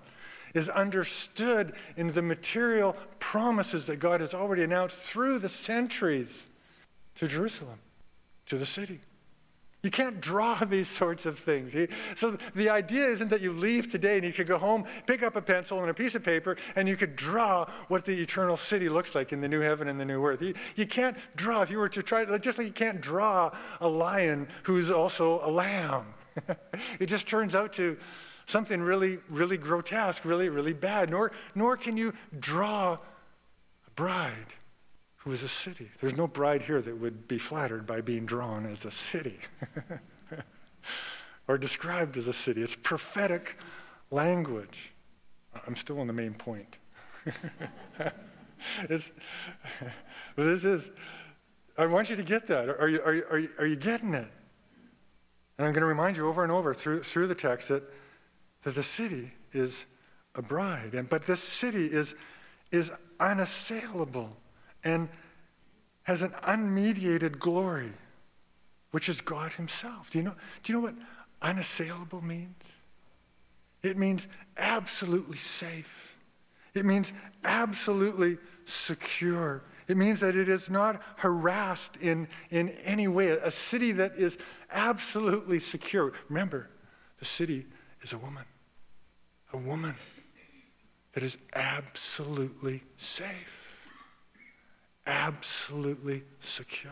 is 0.53 0.69
understood 0.69 1.73
in 1.97 2.11
the 2.13 2.21
material 2.21 2.95
promises 3.19 3.87
that 3.87 3.97
God 3.97 4.21
has 4.21 4.33
already 4.33 4.63
announced 4.63 5.09
through 5.09 5.39
the 5.39 5.49
centuries 5.49 6.45
to 7.15 7.27
Jerusalem, 7.27 7.79
to 8.45 8.57
the 8.57 8.65
city. 8.65 8.99
You 9.83 9.91
can't 9.91 10.21
draw 10.21 10.55
these 10.65 10.87
sorts 10.87 11.25
of 11.25 11.37
things. 11.37 11.75
So 12.15 12.37
the 12.55 12.69
idea 12.69 13.05
isn't 13.07 13.29
that 13.29 13.41
you 13.41 13.51
leave 13.51 13.91
today 13.91 14.15
and 14.15 14.25
you 14.25 14.33
could 14.33 14.47
go 14.47 14.57
home, 14.57 14.85
pick 15.05 15.21
up 15.21 15.35
a 15.35 15.41
pencil 15.41 15.79
and 15.81 15.89
a 15.89 15.93
piece 15.93 16.15
of 16.15 16.23
paper, 16.23 16.57
and 16.75 16.87
you 16.87 16.95
could 16.95 17.15
draw 17.15 17.65
what 17.89 18.05
the 18.05 18.19
eternal 18.19 18.57
city 18.57 18.89
looks 18.89 19.13
like 19.13 19.31
in 19.31 19.41
the 19.41 19.47
new 19.47 19.59
heaven 19.59 19.87
and 19.87 19.99
the 19.99 20.05
new 20.05 20.25
earth. 20.25 20.41
You, 20.75 20.87
can't 20.87 21.17
draw, 21.35 21.61
if 21.61 21.69
you 21.69 21.77
were 21.77 21.89
to 21.89 22.01
try, 22.01 22.25
just 22.37 22.57
like 22.57 22.67
you 22.67 22.73
can't 22.73 23.01
draw 23.01 23.51
a 23.81 23.87
lion 23.87 24.47
who's 24.63 24.89
also 24.89 25.45
a 25.45 25.51
lamb. 25.51 26.05
it 26.99 27.07
just 27.07 27.27
turns 27.27 27.53
out 27.53 27.73
to 27.73 27.97
something 28.45 28.81
really, 28.81 29.19
really 29.29 29.57
grotesque, 29.57 30.25
really, 30.25 30.49
really 30.49 30.73
bad. 30.73 31.09
Nor, 31.09 31.31
nor 31.55 31.77
can 31.77 31.97
you 31.97 32.13
draw 32.39 32.93
a 32.93 33.91
bride 33.95 34.53
who 35.23 35.31
is 35.31 35.43
a 35.43 35.47
city. 35.47 35.89
There's 36.01 36.17
no 36.17 36.27
bride 36.27 36.61
here 36.61 36.81
that 36.81 36.97
would 36.97 37.27
be 37.27 37.37
flattered 37.37 37.87
by 37.87 38.01
being 38.01 38.25
drawn 38.25 38.65
as 38.65 38.85
a 38.85 38.91
city 38.91 39.37
or 41.47 41.57
described 41.57 42.17
as 42.17 42.27
a 42.27 42.33
city. 42.33 42.61
It's 42.61 42.75
prophetic 42.75 43.57
language. 44.11 44.91
I'm 45.67 45.75
still 45.75 45.99
on 45.99 46.07
the 46.07 46.13
main 46.13 46.33
point. 46.33 46.77
it's, 48.89 49.11
this 50.35 50.65
is, 50.65 50.91
I 51.77 51.85
want 51.87 52.09
you 52.09 52.15
to 52.15 52.23
get 52.23 52.47
that. 52.47 52.69
Are 52.69 52.89
you, 52.89 53.01
are, 53.03 53.13
you, 53.13 53.25
are, 53.29 53.39
you, 53.39 53.49
are 53.59 53.65
you 53.65 53.75
getting 53.75 54.13
it? 54.13 54.27
And 55.57 55.67
I'm 55.67 55.73
going 55.73 55.81
to 55.81 55.85
remind 55.85 56.17
you 56.17 56.27
over 56.27 56.43
and 56.43 56.51
over 56.51 56.73
through, 56.73 57.03
through 57.03 57.27
the 57.27 57.35
text 57.35 57.69
that 57.69 57.83
that 58.63 58.75
the 58.75 58.83
city 58.83 59.31
is 59.51 59.85
a 60.35 60.41
bride. 60.41 60.93
And, 60.93 61.07
but 61.07 61.23
this 61.23 61.41
city 61.41 61.85
is, 61.85 62.15
is 62.71 62.91
unassailable 63.19 64.35
and 64.83 65.09
has 66.03 66.21
an 66.21 66.31
unmediated 66.43 67.39
glory, 67.39 67.91
which 68.91 69.09
is 69.09 69.21
God 69.21 69.53
Himself. 69.53 70.11
Do 70.11 70.17
you 70.17 70.23
know, 70.23 70.35
do 70.63 70.73
you 70.73 70.79
know 70.79 70.83
what 70.83 70.95
unassailable 71.41 72.21
means? 72.21 72.73
It 73.81 73.97
means 73.97 74.27
absolutely 74.57 75.37
safe. 75.37 76.15
It 76.73 76.85
means 76.85 77.13
absolutely 77.43 78.37
secure. 78.65 79.63
It 79.87 79.97
means 79.97 80.21
that 80.21 80.35
it 80.35 80.47
is 80.47 80.69
not 80.69 81.01
harassed 81.17 81.97
in, 81.97 82.27
in 82.49 82.69
any 82.85 83.07
way. 83.07 83.29
A 83.29 83.51
city 83.51 83.91
that 83.93 84.15
is 84.15 84.37
absolutely 84.71 85.59
secure. 85.59 86.13
Remember, 86.29 86.69
the 87.19 87.25
city 87.25 87.65
is 88.01 88.13
a 88.13 88.17
woman. 88.17 88.45
A 89.51 89.57
woman 89.57 89.95
that 91.13 91.23
is 91.23 91.37
absolutely 91.53 92.81
safe, 92.97 93.62
absolutely 95.05 96.23
secure. 96.39 96.91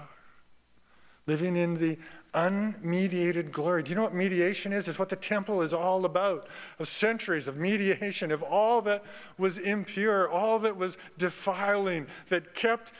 Living 1.28 1.56
in 1.56 1.76
the 1.76 1.98
unmediated 2.34 3.52
glory. 3.52 3.84
Do 3.84 3.90
you 3.90 3.96
know 3.96 4.04
what 4.04 4.14
mediation 4.14 4.72
is? 4.74 4.88
It's 4.88 4.98
what 4.98 5.10
the 5.10 5.16
temple 5.16 5.62
is 5.62 5.74
all 5.74 6.06
about 6.06 6.48
of 6.80 6.88
centuries 6.88 7.48
of 7.48 7.58
mediation, 7.58 8.32
of 8.32 8.42
all 8.42 8.82
that 8.84 9.04
was 9.38 9.58
impure, 9.58 10.30
all 10.30 10.60
that 10.60 10.78
was 10.78 10.98
defiling, 11.18 12.08
that 12.30 12.54
kept 12.54 12.94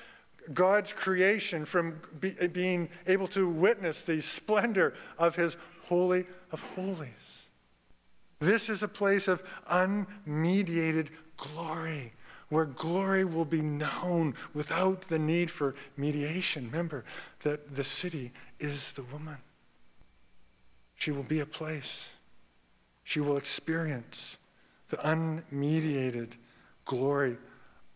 God's 0.54 0.92
creation 0.92 1.66
from 1.66 2.02
be, 2.20 2.32
being 2.48 2.90
able 3.08 3.28
to 3.28 3.48
witness 3.48 4.04
the 4.04 4.22
splendor 4.22 4.94
of 5.18 5.36
His 5.36 5.56
Holy 5.84 6.26
of 6.52 6.62
Holies. 6.76 7.48
This 8.40 8.70
is 8.70 8.82
a 8.82 8.88
place 8.88 9.28
of 9.28 9.44
unmediated 9.70 11.10
glory 11.38 12.14
where 12.52 12.66
glory 12.66 13.24
will 13.24 13.46
be 13.46 13.62
known 13.62 14.36
without 14.54 15.04
the 15.04 15.18
need 15.18 15.50
for 15.50 15.74
mediation. 15.96 16.66
Remember 16.66 17.06
that 17.44 17.76
the 17.76 17.84
city 17.86 18.32
is 18.60 18.92
the 18.92 19.04
woman. 19.04 19.38
She 20.96 21.12
will 21.12 21.24
be 21.24 21.40
a 21.40 21.46
place. 21.46 22.10
She 23.06 23.22
will 23.22 23.38
experience 23.38 24.38
the 24.90 24.98
unmediated 24.98 26.36
glory 26.84 27.38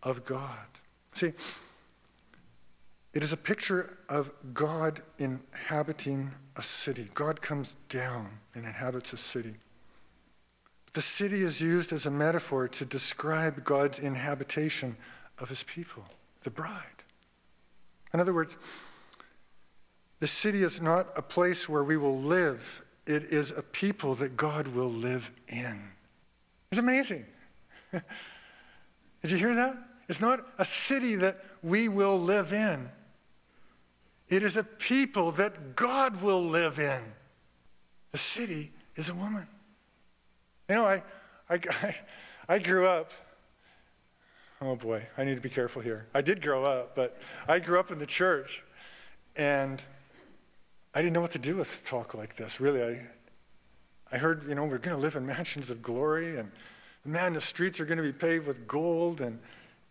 of 0.02 0.24
God. 0.24 0.66
See, 1.12 1.34
it 3.12 3.22
is 3.22 3.34
a 3.34 3.36
picture 3.36 3.98
of 4.08 4.32
God 4.54 5.00
inhabiting 5.18 6.30
a 6.56 6.62
city. 6.62 7.08
God 7.12 7.42
comes 7.42 7.74
down 7.90 8.30
and 8.54 8.64
inhabits 8.64 9.12
a 9.12 9.18
city. 9.18 9.56
The 10.96 11.02
city 11.02 11.42
is 11.42 11.60
used 11.60 11.92
as 11.92 12.06
a 12.06 12.10
metaphor 12.10 12.68
to 12.68 12.86
describe 12.86 13.62
God's 13.64 13.98
inhabitation 13.98 14.96
of 15.38 15.50
his 15.50 15.62
people, 15.62 16.04
the 16.40 16.48
bride. 16.48 17.04
In 18.14 18.20
other 18.20 18.32
words, 18.32 18.56
the 20.20 20.26
city 20.26 20.62
is 20.62 20.80
not 20.80 21.08
a 21.14 21.20
place 21.20 21.68
where 21.68 21.84
we 21.84 21.98
will 21.98 22.18
live, 22.18 22.82
it 23.06 23.24
is 23.24 23.50
a 23.50 23.62
people 23.62 24.14
that 24.14 24.38
God 24.38 24.68
will 24.68 24.88
live 24.88 25.30
in. 25.48 25.82
It's 26.70 26.78
amazing. 26.78 27.26
Did 27.92 29.32
you 29.32 29.36
hear 29.36 29.54
that? 29.54 29.76
It's 30.08 30.22
not 30.22 30.46
a 30.56 30.64
city 30.64 31.14
that 31.16 31.44
we 31.62 31.90
will 31.90 32.18
live 32.18 32.54
in. 32.54 32.88
It 34.30 34.42
is 34.42 34.56
a 34.56 34.64
people 34.64 35.30
that 35.32 35.76
God 35.76 36.22
will 36.22 36.42
live 36.42 36.78
in. 36.78 37.02
The 38.12 38.18
city 38.18 38.72
is 38.94 39.10
a 39.10 39.14
woman. 39.14 39.46
You 40.68 40.74
know, 40.74 40.84
I, 40.84 41.02
I, 41.48 41.94
I, 42.48 42.58
grew 42.58 42.86
up, 42.86 43.12
oh 44.60 44.74
boy, 44.74 45.06
I 45.16 45.24
need 45.24 45.36
to 45.36 45.40
be 45.40 45.48
careful 45.48 45.80
here. 45.80 46.06
I 46.12 46.22
did 46.22 46.42
grow 46.42 46.64
up, 46.64 46.96
but 46.96 47.16
I 47.46 47.60
grew 47.60 47.78
up 47.78 47.92
in 47.92 47.98
the 47.98 48.06
church, 48.06 48.64
and 49.36 49.80
I 50.92 51.02
didn't 51.02 51.12
know 51.12 51.20
what 51.20 51.30
to 51.32 51.38
do 51.38 51.56
with 51.56 51.86
talk 51.86 52.14
like 52.14 52.34
this, 52.34 52.60
really. 52.60 52.82
I, 52.82 53.06
I 54.10 54.18
heard, 54.18 54.48
you 54.48 54.56
know, 54.56 54.64
we're 54.64 54.78
going 54.78 54.96
to 54.96 55.02
live 55.02 55.14
in 55.14 55.24
mansions 55.24 55.70
of 55.70 55.82
glory, 55.82 56.36
and 56.36 56.50
man, 57.04 57.34
the 57.34 57.40
streets 57.40 57.78
are 57.78 57.84
going 57.84 57.98
to 57.98 58.04
be 58.04 58.12
paved 58.12 58.48
with 58.48 58.66
gold, 58.66 59.20
and, 59.20 59.38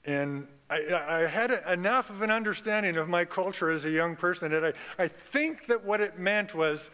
and 0.06 0.46
I, 0.70 1.04
I, 1.08 1.20
had 1.22 1.52
enough 1.70 2.10
of 2.10 2.22
an 2.22 2.32
understanding 2.32 2.98
of 2.98 3.08
my 3.08 3.24
culture 3.24 3.70
as 3.70 3.86
a 3.86 3.92
young 3.92 4.18
person 4.18 4.52
that 4.52 4.66
I, 4.66 5.04
I 5.04 5.08
think 5.08 5.68
that 5.68 5.86
what 5.86 6.02
it 6.02 6.20
meant 6.20 6.54
was, 6.54 6.90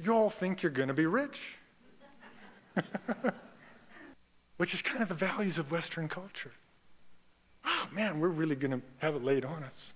you 0.00 0.14
all 0.14 0.30
think 0.30 0.62
you're 0.62 0.72
going 0.72 0.88
to 0.88 0.94
be 0.94 1.06
rich. 1.06 1.58
Which 4.56 4.74
is 4.74 4.82
kind 4.82 5.02
of 5.02 5.08
the 5.08 5.14
values 5.14 5.58
of 5.58 5.72
Western 5.72 6.08
culture. 6.08 6.52
Oh, 7.64 7.88
man, 7.92 8.20
we're 8.20 8.28
really 8.28 8.56
going 8.56 8.70
to 8.72 8.82
have 8.98 9.14
it 9.14 9.24
laid 9.24 9.44
on 9.44 9.62
us. 9.62 9.94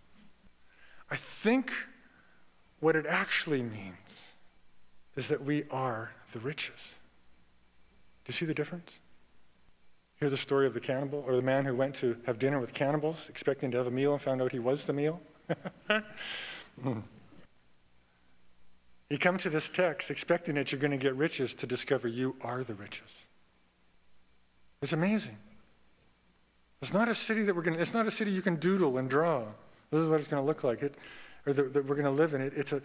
I 1.11 1.17
think 1.17 1.73
what 2.81 2.97
it 2.97 3.07
actually 3.07 3.63
means 3.63 4.23
is 5.17 5.29
that 5.29 5.43
we 5.43 5.65
are 5.71 6.13
the 6.33 6.39
riches. 6.39 6.95
Do 8.25 8.31
you 8.31 8.35
see 8.35 8.47
the 8.47 8.55
difference? 8.55 9.01
Hear 10.21 10.31
the 10.31 10.37
story 10.37 10.67
of 10.67 10.75
the 10.75 10.81
cannibal 10.81 11.25
or 11.27 11.37
the 11.37 11.43
man 11.43 11.65
who 11.65 11.75
went 11.75 11.95
to 11.97 12.17
have 12.27 12.39
dinner 12.39 12.59
with 12.59 12.75
cannibals, 12.75 13.29
expecting 13.29 13.71
to 13.71 13.79
have 13.79 13.87
a 13.87 13.91
meal 13.91 14.13
and 14.13 14.21
found 14.21 14.43
out 14.43 14.53
he 14.53 14.59
was 14.59 14.87
the 14.87 14.93
meal. 14.93 15.21
mm. 16.83 17.03
You 19.11 19.19
come 19.19 19.39
to 19.39 19.51
this 19.51 19.69
text 19.69 20.11
expecting 20.11 20.55
that 20.57 20.71
you're 20.71 20.81
going 20.81 20.91
to 20.91 20.99
get 20.99 21.15
riches 21.15 21.55
to 21.57 21.67
discover 21.67 22.09
you 22.09 22.37
are 22.43 22.63
the 22.63 22.75
riches. 22.75 23.25
It's 24.83 24.93
amazing. 24.93 25.37
It's 26.83 26.93
not 26.93 27.09
a 27.09 27.15
city 27.15 27.43
that 27.43 27.57
we're 27.57 27.63
going 27.63 27.77
to, 27.77 27.83
it's 27.83 27.95
not 27.95 28.07
a 28.07 28.11
city 28.11 28.31
you 28.31 28.43
can 28.43 28.57
doodle 28.57 28.99
and 28.99 29.09
draw. 29.09 29.45
This 29.91 30.01
is 30.01 30.11
what 30.11 30.21
it's 30.21 30.29
going 30.29 30.43
to 30.43 30.47
look 30.47 30.63
like, 30.63 30.83
it, 30.83 30.95
or 31.47 31.53
that, 31.53 31.73
that 31.73 31.87
we're 31.87 31.97
going 31.97 32.05
to 32.05 32.11
live 32.11 32.35
in. 32.35 32.43
It, 32.43 32.53
it's, 32.55 32.73
a, 32.73 32.83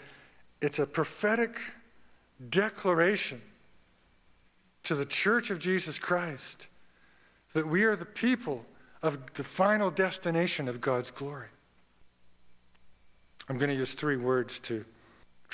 it's 0.62 0.80
a 0.80 0.88
prophetic 0.88 1.60
declaration 2.50 3.42
to 4.84 4.96
the 4.96 5.06
church 5.06 5.52
of 5.52 5.60
Jesus 5.60 6.00
Christ 6.00 6.68
that 7.54 7.68
we 7.68 7.84
are 7.84 7.96
the 7.96 8.06
people 8.06 8.66
of 9.02 9.34
the 9.34 9.44
final 9.44 9.92
destination 9.92 10.68
of 10.68 10.82
God's 10.82 11.12
glory. 11.12 11.48
I'm 13.50 13.58
going 13.58 13.70
to 13.70 13.76
use 13.76 13.94
three 13.94 14.16
words 14.18 14.60
to 14.62 14.86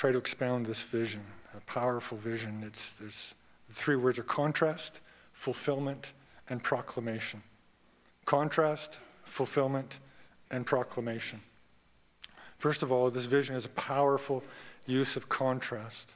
try 0.00 0.10
to 0.10 0.16
expound 0.16 0.64
this 0.64 0.82
vision, 0.82 1.20
a 1.54 1.60
powerful 1.70 2.16
vision. 2.16 2.62
It's, 2.66 2.94
there's, 2.94 3.34
the 3.68 3.74
three 3.74 3.96
words 3.96 4.18
are 4.18 4.22
contrast, 4.22 4.98
fulfillment, 5.34 6.14
and 6.48 6.62
proclamation. 6.62 7.42
Contrast, 8.24 8.98
fulfillment, 9.24 10.00
and 10.50 10.64
proclamation. 10.64 11.42
First 12.56 12.82
of 12.82 12.90
all, 12.90 13.10
this 13.10 13.26
vision 13.26 13.54
is 13.54 13.66
a 13.66 13.68
powerful 13.68 14.42
use 14.86 15.16
of 15.16 15.28
contrast. 15.28 16.14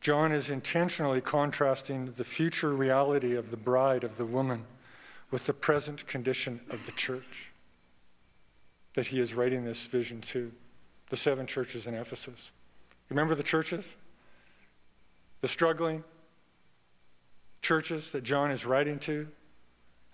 John 0.00 0.30
is 0.30 0.48
intentionally 0.48 1.20
contrasting 1.20 2.12
the 2.12 2.22
future 2.22 2.70
reality 2.70 3.34
of 3.34 3.50
the 3.50 3.56
bride, 3.56 4.04
of 4.04 4.16
the 4.16 4.24
woman, 4.24 4.62
with 5.32 5.46
the 5.46 5.54
present 5.54 6.06
condition 6.06 6.60
of 6.70 6.86
the 6.86 6.92
church 6.92 7.50
that 8.94 9.08
he 9.08 9.18
is 9.18 9.34
writing 9.34 9.64
this 9.64 9.86
vision 9.86 10.20
to, 10.20 10.52
the 11.10 11.16
seven 11.16 11.48
churches 11.48 11.88
in 11.88 11.94
Ephesus. 11.94 12.52
Remember 13.08 13.34
the 13.34 13.42
churches? 13.42 13.94
The 15.40 15.48
struggling 15.48 16.04
churches 17.62 18.12
that 18.12 18.22
John 18.22 18.50
is 18.50 18.64
writing 18.66 18.98
to? 19.00 19.28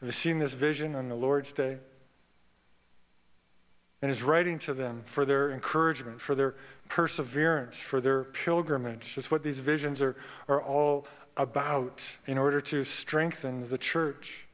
Have 0.00 0.08
you 0.08 0.12
seen 0.12 0.38
this 0.38 0.54
vision 0.54 0.94
on 0.94 1.08
the 1.08 1.14
Lord's 1.14 1.52
Day? 1.52 1.78
And 4.00 4.10
is 4.10 4.22
writing 4.22 4.58
to 4.60 4.74
them 4.74 5.02
for 5.04 5.24
their 5.24 5.52
encouragement, 5.52 6.20
for 6.20 6.34
their 6.34 6.56
perseverance, 6.88 7.78
for 7.78 8.00
their 8.00 8.24
pilgrimage. 8.24 9.16
It's 9.16 9.30
what 9.30 9.44
these 9.44 9.60
visions 9.60 10.02
are, 10.02 10.16
are 10.48 10.60
all 10.60 11.06
about 11.36 12.18
in 12.26 12.36
order 12.36 12.60
to 12.60 12.84
strengthen 12.84 13.68
the 13.68 13.78
church. 13.78 14.48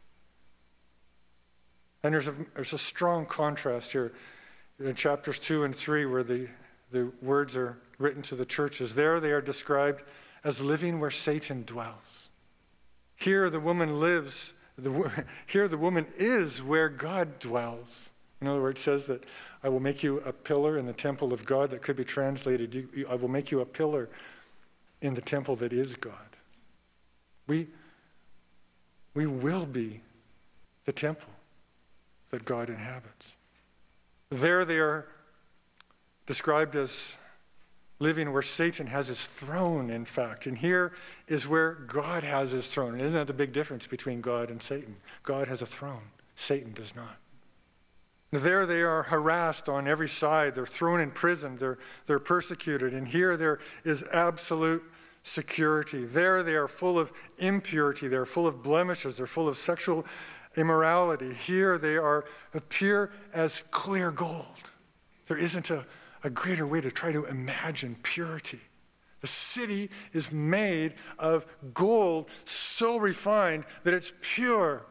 And 2.02 2.12
there's 2.12 2.28
a, 2.28 2.34
there's 2.54 2.74
a 2.74 2.78
strong 2.78 3.26
contrast 3.26 3.92
here 3.92 4.12
in 4.78 4.94
chapters 4.94 5.38
2 5.38 5.64
and 5.64 5.74
3 5.74 6.06
where 6.06 6.22
the, 6.22 6.48
the 6.90 7.10
words 7.22 7.56
are 7.56 7.78
written 7.98 8.22
to 8.22 8.34
the 8.34 8.44
churches. 8.44 8.94
There 8.94 9.20
they 9.20 9.32
are 9.32 9.40
described 9.40 10.04
as 10.44 10.62
living 10.62 11.00
where 11.00 11.10
Satan 11.10 11.64
dwells. 11.64 12.30
Here 13.16 13.50
the 13.50 13.60
woman 13.60 14.00
lives, 14.00 14.54
the, 14.76 15.24
here 15.46 15.68
the 15.68 15.78
woman 15.78 16.06
is 16.16 16.62
where 16.62 16.88
God 16.88 17.38
dwells. 17.38 18.10
In 18.40 18.46
other 18.46 18.62
words, 18.62 18.80
it 18.80 18.84
says 18.84 19.06
that 19.08 19.24
I 19.62 19.68
will 19.68 19.80
make 19.80 20.02
you 20.02 20.20
a 20.20 20.32
pillar 20.32 20.78
in 20.78 20.86
the 20.86 20.92
temple 20.92 21.32
of 21.32 21.44
God 21.44 21.70
that 21.70 21.82
could 21.82 21.96
be 21.96 22.04
translated, 22.04 22.72
you, 22.72 22.88
you, 22.94 23.08
I 23.08 23.16
will 23.16 23.28
make 23.28 23.50
you 23.50 23.60
a 23.60 23.66
pillar 23.66 24.08
in 25.02 25.14
the 25.14 25.20
temple 25.20 25.56
that 25.56 25.72
is 25.72 25.96
God. 25.96 26.14
We, 27.48 27.66
we 29.14 29.26
will 29.26 29.66
be 29.66 30.00
the 30.84 30.92
temple 30.92 31.30
that 32.30 32.44
God 32.44 32.68
inhabits. 32.68 33.36
There 34.30 34.64
they 34.64 34.78
are 34.78 35.08
described 36.26 36.76
as 36.76 37.16
living 37.98 38.32
where 38.32 38.42
Satan 38.42 38.86
has 38.86 39.08
his 39.08 39.26
throne, 39.26 39.90
in 39.90 40.04
fact. 40.04 40.46
And 40.46 40.58
here 40.58 40.92
is 41.26 41.48
where 41.48 41.72
God 41.72 42.22
has 42.22 42.52
his 42.52 42.68
throne. 42.68 42.92
And 42.94 43.02
isn't 43.02 43.18
that 43.18 43.26
the 43.26 43.32
big 43.32 43.52
difference 43.52 43.86
between 43.86 44.20
God 44.20 44.50
and 44.50 44.62
Satan? 44.62 44.96
God 45.22 45.48
has 45.48 45.62
a 45.62 45.66
throne, 45.66 46.10
Satan 46.36 46.72
does 46.72 46.94
not. 46.94 47.16
There 48.30 48.66
they 48.66 48.82
are 48.82 49.04
harassed 49.04 49.68
on 49.68 49.88
every 49.88 50.08
side. 50.08 50.54
They're 50.54 50.66
thrown 50.66 51.00
in 51.00 51.10
prison. 51.10 51.56
They're, 51.56 51.78
they're 52.06 52.18
persecuted. 52.18 52.92
And 52.92 53.08
here 53.08 53.38
there 53.38 53.58
is 53.84 54.04
absolute 54.12 54.84
security. 55.22 56.04
There 56.04 56.42
they 56.42 56.54
are 56.54 56.68
full 56.68 56.98
of 56.98 57.10
impurity. 57.38 58.06
They're 58.06 58.26
full 58.26 58.46
of 58.46 58.62
blemishes. 58.62 59.16
They're 59.16 59.26
full 59.26 59.48
of 59.48 59.56
sexual 59.56 60.04
immorality. 60.56 61.32
Here 61.32 61.78
they 61.78 61.96
are 61.96 62.26
appear 62.52 63.12
as 63.32 63.62
clear 63.70 64.10
gold. 64.10 64.70
There 65.26 65.38
isn't 65.38 65.70
a, 65.70 65.86
a 66.24 66.30
greater 66.30 66.66
way 66.66 66.80
to 66.80 66.90
try 66.90 67.12
to 67.12 67.24
imagine 67.26 67.96
purity. 68.02 68.60
The 69.20 69.26
city 69.26 69.90
is 70.12 70.30
made 70.30 70.94
of 71.18 71.46
gold 71.74 72.30
so 72.44 72.98
refined 72.98 73.64
that 73.84 73.94
it's 73.94 74.12
pure. 74.20 74.86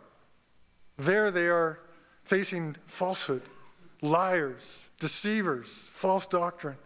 There 0.97 1.31
they 1.31 1.47
are 1.47 1.79
facing 2.23 2.75
falsehood, 2.85 3.41
liars, 4.01 4.89
deceivers, 4.99 5.69
false 5.69 6.27
doctrine. 6.27 6.77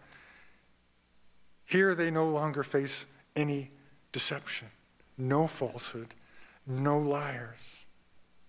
Here 1.64 1.94
they 1.94 2.10
no 2.10 2.28
longer 2.28 2.62
face 2.62 3.06
any 3.34 3.70
deception, 4.12 4.68
no 5.18 5.46
falsehood, 5.46 6.14
no 6.66 6.98
liars. 6.98 7.86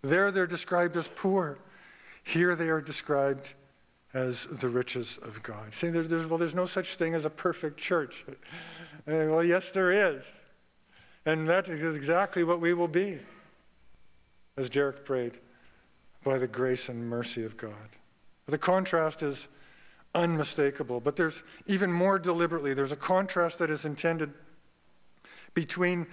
There 0.01 0.29
they're 0.29 0.45
described 0.45 0.97
as 0.97 1.07
poor. 1.07 1.57
Here 2.23 2.55
they 2.55 2.69
are 2.69 2.81
described 2.81 3.53
as 4.13 4.45
the 4.45 4.69
riches 4.69 5.17
of 5.17 5.41
God. 5.41 5.73
Saying 5.73 5.93
there, 5.93 6.03
there's, 6.03 6.27
well, 6.27 6.37
there's 6.37 6.55
no 6.55 6.65
such 6.65 6.95
thing 6.95 7.15
as 7.15 7.25
a 7.25 7.29
perfect 7.29 7.77
church. 7.77 8.25
And, 9.07 9.31
well, 9.31 9.43
yes, 9.43 9.71
there 9.71 9.91
is. 9.91 10.31
And 11.25 11.47
that 11.47 11.69
is 11.69 11.95
exactly 11.95 12.43
what 12.43 12.59
we 12.59 12.73
will 12.73 12.87
be, 12.87 13.19
as 14.57 14.69
Derek 14.69 15.05
prayed, 15.05 15.39
by 16.23 16.37
the 16.37 16.47
grace 16.47 16.89
and 16.89 17.09
mercy 17.09 17.43
of 17.43 17.57
God. 17.57 17.73
The 18.45 18.57
contrast 18.57 19.23
is 19.23 19.47
unmistakable, 20.13 20.99
but 20.99 21.15
there's 21.15 21.43
even 21.65 21.91
more 21.91 22.19
deliberately, 22.19 22.73
there's 22.73 22.91
a 22.91 22.97
contrast 22.97 23.59
that 23.59 23.69
is 23.69 23.85
intended 23.85 24.33
between 25.53 26.05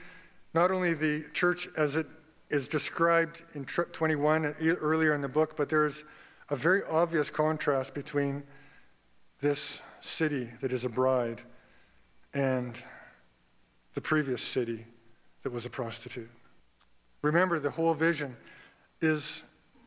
not 0.54 0.70
only 0.70 0.94
the 0.94 1.24
church 1.32 1.68
as 1.76 1.96
it 1.96 2.06
is 2.50 2.66
described 2.66 3.44
in 3.54 3.64
21 3.64 4.46
uh, 4.46 4.52
earlier 4.80 5.14
in 5.14 5.20
the 5.20 5.28
book, 5.28 5.56
but 5.56 5.68
there's 5.68 6.04
a 6.50 6.56
very 6.56 6.82
obvious 6.90 7.30
contrast 7.30 7.94
between 7.94 8.42
this 9.40 9.80
city 10.00 10.48
that 10.60 10.72
is 10.72 10.84
a 10.84 10.88
bride 10.88 11.40
and 12.34 12.82
the 13.94 14.00
previous 14.00 14.42
city 14.42 14.84
that 15.42 15.52
was 15.52 15.64
a 15.64 15.70
prostitute. 15.70 16.30
Remember, 17.22 17.58
the 17.58 17.70
whole 17.70 17.94
vision 17.94 18.36
is 19.00 19.44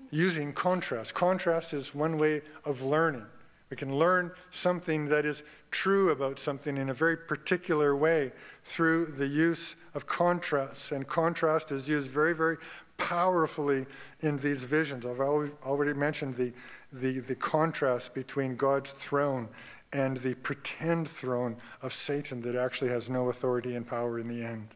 using 0.10 0.54
contrast. 0.54 1.14
Contrast 1.14 1.74
is 1.74 1.94
one 1.94 2.18
way 2.18 2.42
of 2.66 2.82
learning. 2.82 3.26
We 3.70 3.78
can 3.78 3.98
learn 3.98 4.32
something 4.52 5.10
that 5.10 5.26
is 5.26 5.42
true 5.72 6.12
about 6.12 6.38
something 6.38 6.78
in 6.78 6.90
a 6.90 6.94
very 6.94 7.18
particular 7.18 7.96
way 7.96 8.32
through 8.64 9.08
the 9.08 9.26
use 9.26 9.76
of 9.96 10.06
contrast. 10.06 10.92
And 10.92 11.08
contrast 11.08 11.72
is 11.72 11.90
used 11.90 12.10
very, 12.12 12.36
very 12.36 12.58
powerfully 12.98 13.86
in 14.22 14.38
these 14.38 14.64
visions. 14.64 15.06
I've 15.06 15.20
already 15.20 15.94
mentioned 15.94 16.36
the, 16.36 16.54
the, 16.92 17.20
the 17.20 17.36
contrast 17.36 18.14
between 18.14 18.56
God's 18.56 18.94
throne 18.94 19.50
and 19.92 20.18
the 20.18 20.34
pretend 20.36 21.08
throne 21.08 21.58
of 21.82 21.94
Satan 21.94 22.42
that 22.42 22.56
actually 22.56 22.90
has 22.90 23.10
no 23.10 23.30
authority 23.30 23.76
and 23.76 23.86
power 23.86 24.20
in 24.20 24.28
the 24.28 24.44
end. 24.44 24.70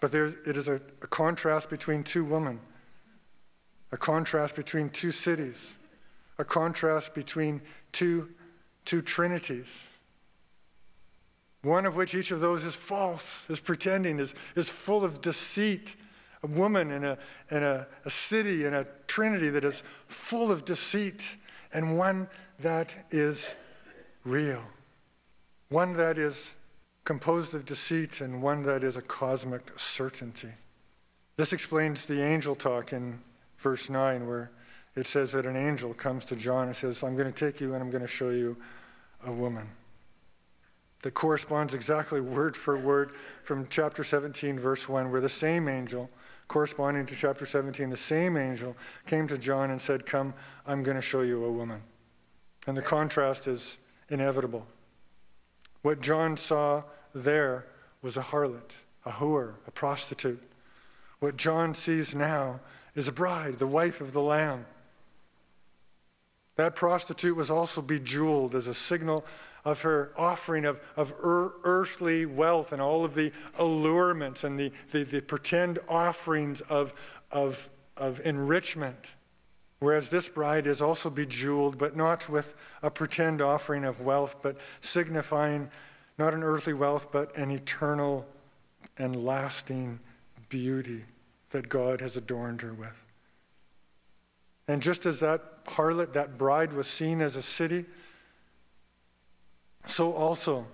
But 0.00 0.12
there's, 0.12 0.34
it 0.46 0.56
is 0.56 0.68
a, 0.68 0.80
a 1.02 1.06
contrast 1.06 1.70
between 1.70 2.04
two 2.04 2.24
women, 2.24 2.60
a 3.90 3.96
contrast 3.96 4.54
between 4.54 4.90
two 4.90 5.10
cities, 5.10 5.76
a 6.38 6.44
contrast 6.44 7.14
between 7.14 7.62
two, 7.92 8.28
two 8.84 9.02
trinities. 9.02 9.88
One 11.62 11.86
of 11.86 11.96
which 11.96 12.14
each 12.14 12.30
of 12.30 12.40
those 12.40 12.62
is 12.62 12.74
false, 12.74 13.48
is 13.48 13.60
pretending, 13.60 14.18
is, 14.18 14.34
is 14.54 14.68
full 14.68 15.04
of 15.04 15.22
deceit 15.22 15.96
a 16.44 16.46
woman 16.46 16.90
in 16.90 17.04
a, 17.04 17.18
in 17.50 17.62
a, 17.62 17.86
a 18.04 18.10
city, 18.10 18.66
in 18.66 18.74
a 18.74 18.86
trinity 19.06 19.48
that 19.48 19.64
is 19.64 19.82
full 20.06 20.52
of 20.52 20.64
deceit, 20.64 21.36
and 21.72 21.98
one 21.98 22.28
that 22.60 22.94
is 23.10 23.56
real, 24.24 24.62
one 25.70 25.94
that 25.94 26.18
is 26.18 26.54
composed 27.04 27.54
of 27.54 27.64
deceit, 27.64 28.20
and 28.20 28.42
one 28.42 28.62
that 28.62 28.84
is 28.84 28.96
a 28.96 29.02
cosmic 29.02 29.62
certainty. 29.78 30.52
This 31.36 31.52
explains 31.52 32.06
the 32.06 32.22
angel 32.22 32.54
talk 32.54 32.92
in 32.92 33.18
verse 33.58 33.88
9, 33.88 34.26
where 34.28 34.50
it 34.94 35.06
says 35.06 35.32
that 35.32 35.46
an 35.46 35.56
angel 35.56 35.94
comes 35.94 36.26
to 36.26 36.36
John 36.36 36.66
and 36.66 36.76
says, 36.76 37.02
I'm 37.02 37.16
going 37.16 37.32
to 37.32 37.50
take 37.50 37.60
you 37.60 37.72
and 37.72 37.82
I'm 37.82 37.90
going 37.90 38.02
to 38.02 38.06
show 38.06 38.30
you 38.30 38.56
a 39.26 39.32
woman. 39.32 39.66
That 41.02 41.12
corresponds 41.12 41.74
exactly 41.74 42.20
word 42.20 42.56
for 42.56 42.78
word 42.78 43.10
from 43.42 43.66
chapter 43.68 44.04
17, 44.04 44.58
verse 44.58 44.88
1, 44.88 45.10
where 45.10 45.20
the 45.20 45.28
same 45.28 45.68
angel 45.68 46.08
corresponding 46.48 47.06
to 47.06 47.14
chapter 47.14 47.46
17, 47.46 47.90
the 47.90 47.96
same 47.96 48.36
angel 48.36 48.76
came 49.06 49.26
to 49.28 49.38
John 49.38 49.70
and 49.70 49.80
said, 49.80 50.06
Come, 50.06 50.34
I'm 50.66 50.82
going 50.82 50.96
to 50.96 51.02
show 51.02 51.22
you 51.22 51.44
a 51.44 51.52
woman. 51.52 51.82
And 52.66 52.76
the 52.76 52.82
contrast 52.82 53.46
is 53.46 53.78
inevitable. 54.08 54.66
What 55.82 56.00
John 56.00 56.36
saw 56.36 56.84
there 57.14 57.66
was 58.02 58.16
a 58.16 58.22
harlot, 58.22 58.72
a 59.04 59.10
whore, 59.10 59.54
a 59.66 59.70
prostitute. 59.70 60.42
What 61.20 61.36
John 61.36 61.74
sees 61.74 62.14
now 62.14 62.60
is 62.94 63.08
a 63.08 63.12
bride, 63.12 63.54
the 63.54 63.66
wife 63.66 64.00
of 64.00 64.12
the 64.12 64.22
Lamb. 64.22 64.66
That 66.56 66.76
prostitute 66.76 67.36
was 67.36 67.50
also 67.50 67.82
bejeweled 67.82 68.54
as 68.54 68.66
a 68.66 68.74
signal 68.74 69.24
of 69.64 69.82
her 69.82 70.12
offering 70.16 70.64
of, 70.64 70.80
of 70.96 71.14
earthly 71.20 72.26
wealth 72.26 72.72
and 72.72 72.82
all 72.82 73.04
of 73.04 73.14
the 73.14 73.32
allurements 73.58 74.44
and 74.44 74.58
the, 74.58 74.70
the, 74.90 75.04
the 75.04 75.22
pretend 75.22 75.78
offerings 75.88 76.60
of, 76.62 76.92
of, 77.30 77.70
of 77.96 78.24
enrichment. 78.26 79.14
Whereas 79.78 80.10
this 80.10 80.28
bride 80.28 80.66
is 80.66 80.80
also 80.80 81.10
bejeweled, 81.10 81.78
but 81.78 81.96
not 81.96 82.28
with 82.28 82.54
a 82.82 82.90
pretend 82.90 83.40
offering 83.40 83.84
of 83.84 84.00
wealth, 84.00 84.36
but 84.42 84.58
signifying 84.80 85.70
not 86.18 86.34
an 86.34 86.42
earthly 86.42 86.74
wealth, 86.74 87.10
but 87.10 87.36
an 87.36 87.50
eternal 87.50 88.26
and 88.98 89.24
lasting 89.24 89.98
beauty 90.48 91.04
that 91.50 91.68
God 91.68 92.00
has 92.00 92.16
adorned 92.16 92.62
her 92.62 92.72
with. 92.72 93.04
And 94.68 94.80
just 94.80 95.06
as 95.06 95.20
that 95.20 95.64
harlot, 95.66 96.12
that 96.12 96.38
bride, 96.38 96.72
was 96.72 96.86
seen 96.86 97.20
as 97.20 97.36
a 97.36 97.42
city, 97.42 97.84
so 99.86 100.12
also, 100.12 100.66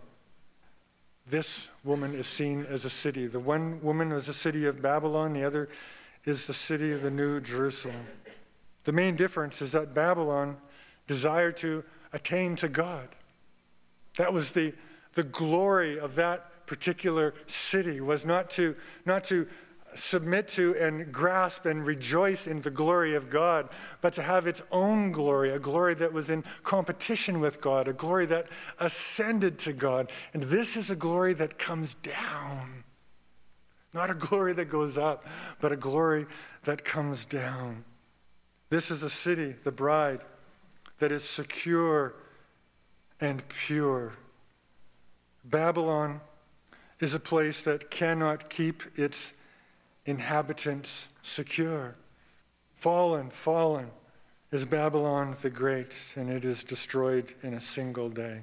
this 1.27 1.69
woman 1.85 2.15
is 2.15 2.27
seen 2.27 2.67
as 2.69 2.85
a 2.85 2.91
city. 2.91 3.27
The 3.27 3.41
one 3.41 3.81
woman 3.83 4.13
is 4.13 4.27
the 4.27 4.33
city 4.33 4.67
of 4.67 4.83
Babylon, 4.83 5.33
the 5.33 5.45
other 5.45 5.69
is 6.25 6.47
the 6.47 6.55
city 6.55 6.93
of 6.93 7.03
the 7.03 7.11
New 7.11 7.41
Jerusalem. 7.41 8.07
The 8.85 8.93
main 8.93 9.17
difference 9.17 9.63
is 9.63 9.73
that 9.73 9.95
Babylon 9.95 10.57
desired 11.07 11.57
to 11.59 11.85
attain 12.13 12.57
to 12.57 12.69
God. 12.69 13.09
That 14.17 14.33
was 14.33 14.53
the, 14.53 14.73
the 15.15 15.23
glory 15.23 15.99
of 15.99 16.15
that 16.17 16.67
particular 16.67 17.35
city, 17.47 18.01
was 18.01 18.25
not 18.25 18.51
to, 18.51 18.77
not 19.05 19.25
to 19.25 19.47
submit 19.95 20.49
to 20.49 20.75
and 20.77 21.13
grasp 21.13 21.67
and 21.67 21.87
rejoice 21.87 22.47
in 22.47 22.63
the 22.63 22.71
glory 22.71 23.15
of 23.15 23.31
God, 23.31 23.69
but 24.01 24.13
to 24.15 24.23
have 24.23 24.47
its 24.47 24.63
own 24.71 25.13
glory, 25.13 25.51
a 25.51 25.59
glory 25.59 25.95
that 25.95 26.13
was 26.13 26.31
in 26.31 26.45
competition 26.63 27.41
with 27.41 27.61
God, 27.61 27.89
a 27.89 27.93
glory 27.93 28.27
that 28.27 28.47
ascended 28.79 29.59
to 29.61 29.73
God. 29.73 30.11
And 30.33 30.45
this 30.45 30.77
is 30.77 30.91
a 30.91 30.97
glory 30.97 31.35
that 31.35 31.59
comes 31.59 31.95
down. 31.95 32.85
Not 33.93 34.11
a 34.11 34.15
glory 34.15 34.53
that 34.53 34.71
goes 34.71 34.97
up, 34.97 35.27
but 35.61 35.73
a 35.73 35.77
glory 35.77 36.27
that 36.65 36.85
comes 36.85 37.25
down. 37.25 37.85
This 38.69 38.91
is 38.91 39.03
a 39.03 39.11
city, 39.11 39.57
the 39.65 39.73
bride, 39.73 40.21
that 41.01 41.11
is 41.11 41.25
secure 41.25 42.15
and 43.21 43.47
pure. 43.49 44.13
Babylon 45.45 46.21
is 47.01 47.15
a 47.15 47.21
place 47.21 47.63
that 47.63 47.91
cannot 47.91 48.49
keep 48.49 48.83
its 48.97 49.33
inhabitants 50.05 51.09
secure. 51.23 51.97
Fallen, 52.73 53.31
fallen 53.31 53.91
is 54.51 54.67
Babylon 54.67 55.35
the 55.43 55.51
Great, 55.51 56.15
and 56.17 56.31
it 56.31 56.45
is 56.45 56.65
destroyed 56.65 57.33
in 57.43 57.55
a 57.55 57.61
single 57.61 58.09
day. 58.09 58.43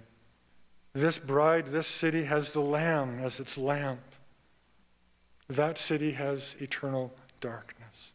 This 0.94 1.20
bride, 1.20 1.68
this 1.68 1.88
city 1.88 2.24
has 2.24 2.54
the 2.54 2.62
Lamb 2.62 3.20
as 3.20 3.40
its 3.40 3.58
lamp. 3.58 4.00
That 5.50 5.78
city 5.78 6.12
has 6.12 6.56
eternal 6.60 7.14
darkness. 7.40 8.14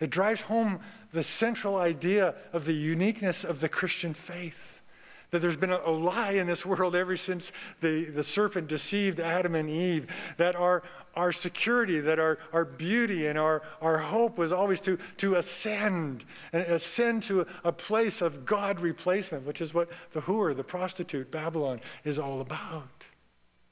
It 0.00 0.10
drives 0.10 0.42
home 0.42 0.80
the 1.12 1.22
central 1.22 1.76
idea 1.76 2.34
of 2.52 2.66
the 2.66 2.74
uniqueness 2.74 3.44
of 3.44 3.60
the 3.60 3.68
Christian 3.68 4.14
faith 4.14 4.82
that 5.30 5.40
there's 5.40 5.56
been 5.56 5.72
a, 5.72 5.80
a, 5.84 5.90
lie 5.90 6.32
in 6.32 6.46
this 6.46 6.64
world 6.64 6.94
ever 6.94 7.16
since 7.16 7.52
the, 7.80 8.04
the 8.04 8.22
serpent 8.22 8.68
deceived 8.68 9.18
Adam 9.18 9.54
and 9.54 9.68
Eve, 9.68 10.06
that 10.36 10.54
our, 10.54 10.82
our 11.16 11.32
security, 11.32 11.98
that 12.00 12.18
our, 12.18 12.38
our 12.52 12.64
beauty 12.64 13.26
and 13.26 13.38
our, 13.38 13.62
our 13.80 13.98
hope 13.98 14.36
was 14.36 14.52
always 14.52 14.80
to, 14.82 14.98
to 15.16 15.36
ascend 15.36 16.24
and 16.52 16.62
ascend 16.62 17.22
to 17.24 17.46
a, 17.64 17.72
place 17.72 18.20
of 18.20 18.44
God 18.44 18.80
replacement, 18.80 19.46
which 19.46 19.60
is 19.60 19.72
what 19.72 19.90
the 20.12 20.20
whore, 20.20 20.54
the 20.54 20.64
prostitute, 20.64 21.30
Babylon 21.30 21.80
is 22.04 22.18
all 22.18 22.40
about. 22.40 23.06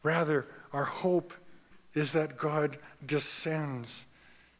Rather, 0.02 0.46
our 0.72 0.84
hope 0.84 1.34
is 1.92 2.12
that 2.12 2.36
God 2.36 2.78
descends 3.04 4.06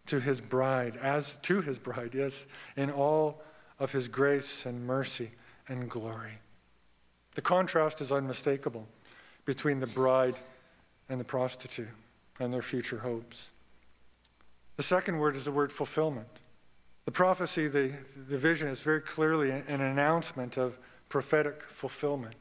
to 0.06 0.20
his 0.20 0.40
bride, 0.40 0.96
as 0.96 1.36
to 1.42 1.62
his 1.62 1.78
bride, 1.78 2.14
yes, 2.14 2.46
in 2.76 2.90
all 2.90 3.42
of 3.78 3.92
his 3.92 4.08
grace 4.08 4.66
and 4.66 4.86
mercy 4.86 5.30
and 5.68 5.88
glory. 5.88 6.38
The 7.34 7.42
contrast 7.42 8.00
is 8.00 8.12
unmistakable 8.12 8.86
between 9.44 9.80
the 9.80 9.86
bride 9.86 10.36
and 11.08 11.18
the 11.20 11.24
prostitute 11.24 11.88
and 12.38 12.52
their 12.52 12.62
future 12.62 12.98
hopes. 12.98 13.50
The 14.76 14.82
second 14.82 15.18
word 15.18 15.36
is 15.36 15.44
the 15.44 15.52
word 15.52 15.72
fulfillment. 15.72 16.26
The 17.04 17.12
prophecy, 17.12 17.68
the, 17.68 17.92
the 18.28 18.38
vision, 18.38 18.68
is 18.68 18.82
very 18.82 19.00
clearly 19.00 19.50
an 19.50 19.80
announcement 19.80 20.56
of 20.56 20.78
prophetic 21.08 21.62
fulfillment. 21.62 22.36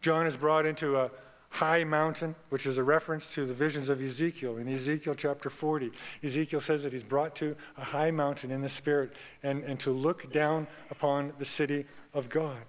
John 0.00 0.26
is 0.26 0.36
brought 0.36 0.66
into 0.66 0.96
a 0.96 1.10
high 1.50 1.84
mountain, 1.84 2.34
which 2.50 2.66
is 2.66 2.78
a 2.78 2.84
reference 2.84 3.34
to 3.34 3.46
the 3.46 3.54
visions 3.54 3.88
of 3.88 4.02
Ezekiel. 4.02 4.58
In 4.58 4.68
Ezekiel 4.68 5.14
chapter 5.14 5.50
40, 5.50 5.90
Ezekiel 6.22 6.60
says 6.60 6.82
that 6.82 6.92
he's 6.92 7.02
brought 7.02 7.34
to 7.36 7.56
a 7.76 7.84
high 7.84 8.10
mountain 8.10 8.50
in 8.50 8.62
the 8.62 8.68
Spirit 8.68 9.14
and, 9.42 9.62
and 9.64 9.78
to 9.80 9.90
look 9.90 10.30
down 10.30 10.66
upon 10.90 11.32
the 11.38 11.44
city 11.44 11.86
of 12.12 12.28
God. 12.28 12.62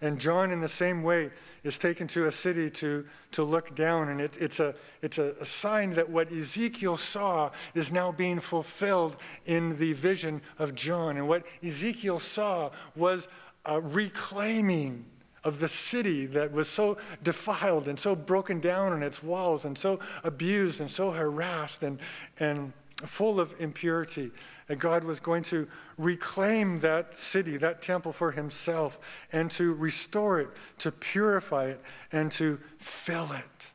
And 0.00 0.20
John, 0.20 0.50
in 0.50 0.60
the 0.60 0.68
same 0.68 1.02
way, 1.02 1.30
is 1.68 1.78
taken 1.78 2.08
to 2.08 2.26
a 2.26 2.32
city 2.32 2.70
to, 2.70 3.06
to 3.30 3.44
look 3.44 3.74
down, 3.74 4.08
and 4.08 4.20
it, 4.20 4.36
it's, 4.40 4.58
a, 4.58 4.74
it's 5.02 5.18
a, 5.18 5.34
a 5.40 5.44
sign 5.44 5.90
that 5.90 6.08
what 6.08 6.32
Ezekiel 6.32 6.96
saw 6.96 7.50
is 7.74 7.92
now 7.92 8.10
being 8.10 8.40
fulfilled 8.40 9.16
in 9.44 9.78
the 9.78 9.92
vision 9.92 10.40
of 10.58 10.74
John. 10.74 11.18
And 11.18 11.28
what 11.28 11.46
Ezekiel 11.62 12.18
saw 12.18 12.70
was 12.96 13.28
a 13.66 13.80
reclaiming 13.80 15.04
of 15.44 15.60
the 15.60 15.68
city 15.68 16.26
that 16.26 16.50
was 16.52 16.68
so 16.68 16.96
defiled 17.22 17.86
and 17.86 18.00
so 18.00 18.16
broken 18.16 18.60
down 18.60 18.92
in 18.94 19.02
its 19.02 19.22
walls 19.22 19.64
and 19.64 19.76
so 19.76 20.00
abused 20.24 20.80
and 20.80 20.90
so 20.90 21.10
harassed 21.10 21.82
and, 21.82 22.00
and 22.40 22.72
full 22.96 23.38
of 23.38 23.54
impurity. 23.60 24.30
And 24.68 24.78
God 24.78 25.04
was 25.04 25.18
going 25.18 25.42
to 25.44 25.66
reclaim 25.96 26.80
that 26.80 27.18
city, 27.18 27.56
that 27.56 27.80
temple 27.80 28.12
for 28.12 28.32
himself, 28.32 29.26
and 29.32 29.50
to 29.52 29.74
restore 29.74 30.40
it, 30.40 30.48
to 30.78 30.92
purify 30.92 31.66
it, 31.66 31.80
and 32.12 32.30
to 32.32 32.58
fill 32.78 33.32
it. 33.32 33.72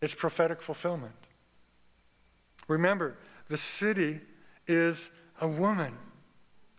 It's 0.00 0.14
prophetic 0.14 0.62
fulfillment. 0.62 1.14
Remember, 2.68 3.18
the 3.48 3.56
city 3.56 4.20
is 4.66 5.10
a 5.40 5.48
woman. 5.48 5.94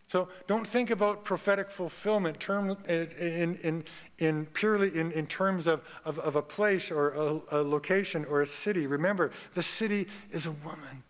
So 0.07 0.29
don't 0.47 0.65
think 0.65 0.89
about 0.89 1.25
prophetic 1.25 1.69
fulfillment 1.69 2.39
term, 2.39 2.77
in, 2.87 3.55
in, 3.55 3.83
in 4.19 4.45
purely 4.47 4.97
in, 4.97 5.11
in 5.11 5.27
terms 5.27 5.67
of, 5.67 5.83
of, 6.05 6.17
of 6.19 6.37
a 6.37 6.41
place 6.41 6.91
or 6.91 7.09
a, 7.09 7.59
a 7.59 7.61
location 7.61 8.23
or 8.25 8.41
a 8.41 8.47
city. 8.47 8.87
Remember, 8.87 9.31
the 9.53 9.63
city 9.63 10.07
is 10.31 10.45
a 10.45 10.51
woman. 10.51 11.03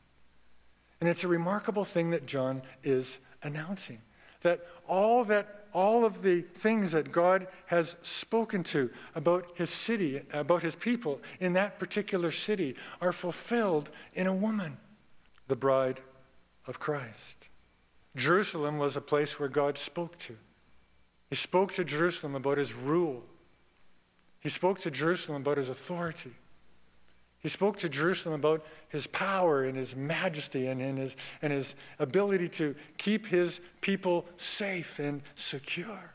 And 0.99 1.09
it's 1.09 1.23
a 1.23 1.27
remarkable 1.27 1.85
thing 1.85 2.11
that 2.11 2.25
John 2.25 2.61
is 2.83 3.19
announcing. 3.43 4.01
That 4.41 4.65
all 4.87 5.23
that 5.25 5.57
all 5.73 6.05
of 6.05 6.21
the 6.21 6.41
things 6.41 6.93
that 6.93 7.11
God 7.11 7.47
has 7.67 7.97
spoken 8.01 8.63
to 8.63 8.89
about 9.13 9.45
his 9.55 9.69
city, 9.69 10.21
about 10.33 10.63
his 10.63 10.75
people 10.75 11.21
in 11.39 11.53
that 11.53 11.77
particular 11.77 12.31
city 12.31 12.75
are 13.01 13.11
fulfilled 13.11 13.91
in 14.13 14.27
a 14.27 14.33
woman, 14.33 14.77
the 15.47 15.55
bride 15.55 16.01
of 16.65 16.79
Christ. 16.79 17.49
Jerusalem 18.15 18.77
was 18.77 18.95
a 18.95 19.01
place 19.01 19.39
where 19.39 19.49
God 19.49 19.77
spoke 19.77 20.17
to. 20.19 20.35
He 21.29 21.35
spoke 21.35 21.73
to 21.73 21.83
Jerusalem 21.83 22.35
about 22.35 22.57
his 22.57 22.73
rule. 22.73 23.23
He 24.39 24.49
spoke 24.49 24.79
to 24.79 24.91
Jerusalem 24.91 25.41
about 25.41 25.57
his 25.57 25.69
authority. 25.69 26.31
He 27.47 27.51
spoke 27.51 27.77
to 27.77 27.87
Jerusalem 27.87 28.35
about 28.35 28.65
his 28.89 29.07
power 29.07 29.63
and 29.63 29.77
his 29.77 29.95
majesty 29.95 30.67
and, 30.67 30.81
and, 30.81 30.97
his, 30.97 31.15
and 31.41 31.53
his 31.53 31.75
ability 31.97 32.49
to 32.49 32.75
keep 32.97 33.27
his 33.27 33.61
people 33.79 34.25
safe 34.35 34.99
and 34.99 35.21
secure. 35.35 36.11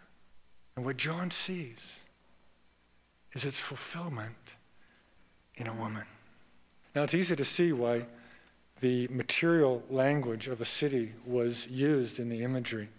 And 0.77 0.85
what 0.85 0.99
John 0.99 1.31
sees 1.31 2.01
is 3.33 3.47
its 3.47 3.59
fulfillment 3.59 4.57
in 5.57 5.68
a 5.68 5.73
woman. 5.73 6.05
Now, 6.95 7.03
it's 7.05 7.14
easy 7.14 7.35
to 7.35 7.47
see 7.47 7.73
why 7.73 8.05
the 8.81 9.09
material 9.09 9.83
language 9.88 10.49
of 10.49 10.61
a 10.61 10.66
city 10.66 11.14
was 11.25 11.66
used 11.66 12.18
in 12.18 12.29
the 12.29 12.42
imagery 12.42 12.90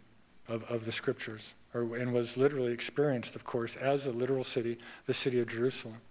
of, 0.47 0.63
of 0.71 0.85
the 0.85 0.91
scriptures, 0.91 1.53
or, 1.75 1.95
and 1.97 2.11
was 2.11 2.35
literally 2.35 2.73
experienced, 2.73 3.35
of 3.35 3.43
course, 3.43 3.75
as 3.75 4.07
a 4.07 4.11
literal 4.11 4.43
city, 4.43 4.79
the 5.05 5.13
city 5.13 5.39
of 5.39 5.47
Jerusalem 5.47 6.01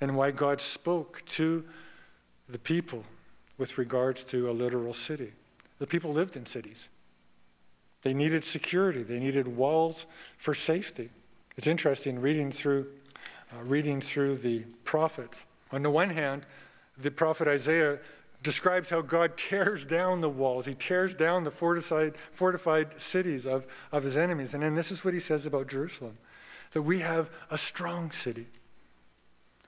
and 0.00 0.16
why 0.16 0.30
God 0.30 0.60
spoke 0.60 1.22
to 1.26 1.64
the 2.48 2.58
people 2.58 3.04
with 3.58 3.78
regards 3.78 4.24
to 4.24 4.50
a 4.50 4.52
literal 4.52 4.94
city. 4.94 5.32
The 5.78 5.86
people 5.86 6.12
lived 6.12 6.36
in 6.36 6.46
cities. 6.46 6.88
They 8.02 8.14
needed 8.14 8.44
security. 8.44 9.02
They 9.02 9.18
needed 9.18 9.48
walls 9.48 10.06
for 10.36 10.54
safety. 10.54 11.10
It's 11.56 11.66
interesting 11.66 12.20
reading 12.20 12.50
through, 12.50 12.86
uh, 13.52 13.62
reading 13.64 14.00
through 14.00 14.36
the 14.36 14.60
prophets. 14.84 15.46
On 15.72 15.82
the 15.82 15.90
one 15.90 16.10
hand, 16.10 16.46
the 16.96 17.10
prophet 17.10 17.46
Isaiah 17.48 17.98
describes 18.42 18.88
how 18.90 19.02
God 19.02 19.36
tears 19.36 19.84
down 19.84 20.22
the 20.22 20.30
walls. 20.30 20.66
He 20.66 20.74
tears 20.74 21.14
down 21.14 21.44
the 21.44 21.50
fortified, 21.50 22.16
fortified 22.30 22.98
cities 23.00 23.46
of, 23.46 23.66
of 23.92 24.04
his 24.04 24.16
enemies. 24.16 24.54
And 24.54 24.62
then 24.62 24.74
this 24.74 24.90
is 24.90 25.04
what 25.04 25.14
he 25.14 25.20
says 25.20 25.44
about 25.46 25.68
Jerusalem 25.68 26.16
that 26.72 26.82
we 26.82 27.00
have 27.00 27.30
a 27.50 27.58
strong 27.58 28.12
city 28.12 28.46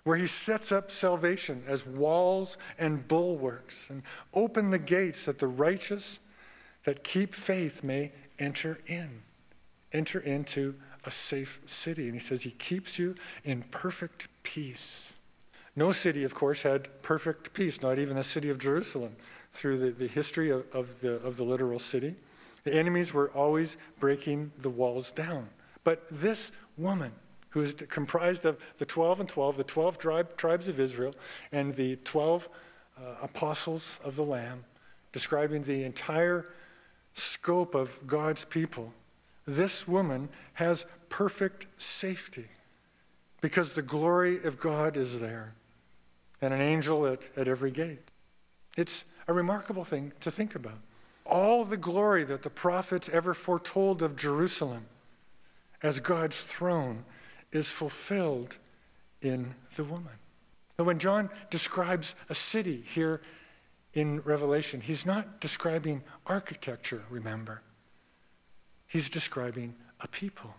where 0.05 0.17
he 0.17 0.27
sets 0.27 0.73
up 0.73 0.91
salvation 0.91 1.63
as 1.67 1.87
walls 1.87 2.59
and 2.79 3.07
bulwarks 3.07 3.89
and 3.91 4.03
open 4.35 4.71
the 4.71 4.79
gates 4.79 5.27
that 5.27 5.39
the 5.39 5.47
righteous 5.47 6.19
that 6.85 7.05
keep 7.05 7.35
faith 7.35 7.85
may 7.85 8.13
enter 8.39 8.81
in, 8.87 9.23
enter 9.93 10.19
into 10.19 10.75
a 11.05 11.11
safe 11.11 11.61
city. 11.67 12.05
And 12.05 12.15
he 12.15 12.21
says 12.21 12.43
he 12.43 12.51
keeps 12.51 12.99
you 12.99 13.15
in 13.45 13.63
perfect 13.71 14.29
peace. 14.43 15.13
No 15.75 15.93
city, 15.93 16.25
of 16.25 16.35
course, 16.35 16.63
had 16.63 17.03
perfect 17.03 17.55
peace, 17.55 17.81
not 17.81 17.99
even 17.99 18.17
the 18.17 18.25
city 18.25 18.51
of 18.51 18.59
Jerusalem, 18.59 19.17
through 19.51 19.79
the, 19.79 19.91
the 19.91 20.07
history 20.07 20.51
of, 20.51 20.65
of, 20.75 21.01
the, 21.01 21.15
of 21.17 21.37
the 21.37 21.45
literal 21.45 21.79
city. 21.79 22.15
The 22.65 22.75
enemies 22.75 23.15
were 23.15 23.31
always 23.31 23.77
breaking 23.99 24.53
the 24.59 24.71
walls 24.71 25.13
down. 25.13 25.49
But 25.85 26.05
this 26.11 26.53
woman, 26.77 27.13
who 27.53 27.61
is 27.61 27.75
comprised 27.75 28.45
of 28.45 28.59
the 28.79 28.87
12 28.87 29.21
and 29.21 29.29
12, 29.29 29.57
the 29.59 29.65
12 29.65 29.99
tribe, 29.99 30.37
tribes 30.37 30.69
of 30.69 30.81
Israel, 30.81 31.15
and 31.53 31.75
the 31.75 31.97
12 31.97 32.49
uh, 32.97 33.01
apostles 33.23 34.01
of 34.05 34.17
the 34.17 34.25
Lamb, 34.25 34.65
describing 35.13 35.63
the 35.63 35.85
entire 35.85 36.47
scope 37.13 37.75
of 37.75 37.99
God's 38.07 38.45
people. 38.45 38.93
This 39.47 39.87
woman 39.87 40.29
has 40.55 40.87
perfect 41.09 41.67
safety 41.77 42.47
because 43.43 43.75
the 43.75 43.83
glory 43.83 44.43
of 44.45 44.59
God 44.59 44.97
is 44.97 45.21
there 45.21 45.55
and 46.41 46.55
an 46.55 46.61
angel 46.61 47.07
at, 47.07 47.29
at 47.37 47.49
every 47.49 47.71
gate. 47.71 48.11
It's 48.77 49.05
a 49.29 49.33
remarkable 49.33 49.85
thing 49.85 50.13
to 50.21 50.31
think 50.31 50.55
about. 50.55 50.79
All 51.27 51.65
the 51.65 51.77
glory 51.77 52.25
that 52.25 52.43
the 52.43 52.51
prophets 52.51 53.09
ever 53.11 53.35
foretold 53.35 54.03
of 54.03 54.17
Jerusalem 54.17 54.87
as 55.83 56.01
God's 56.01 56.45
throne 56.45 57.05
is 57.53 57.71
fulfilled 57.71 58.59
in 59.21 59.55
the 59.77 59.85
woman. 59.85 60.13
And 60.79 60.87
when 60.87 60.99
John 60.99 61.31
describes 61.51 62.15
a 62.29 62.35
city 62.35 62.83
here 62.87 63.21
in 63.95 64.21
Revelation, 64.23 64.81
he's 64.81 65.07
not 65.07 65.41
describing 65.41 66.03
architecture, 66.27 67.05
remember. 67.11 67.63
He's 68.87 69.09
describing 69.09 69.75
a 70.01 70.09
people. 70.09 70.55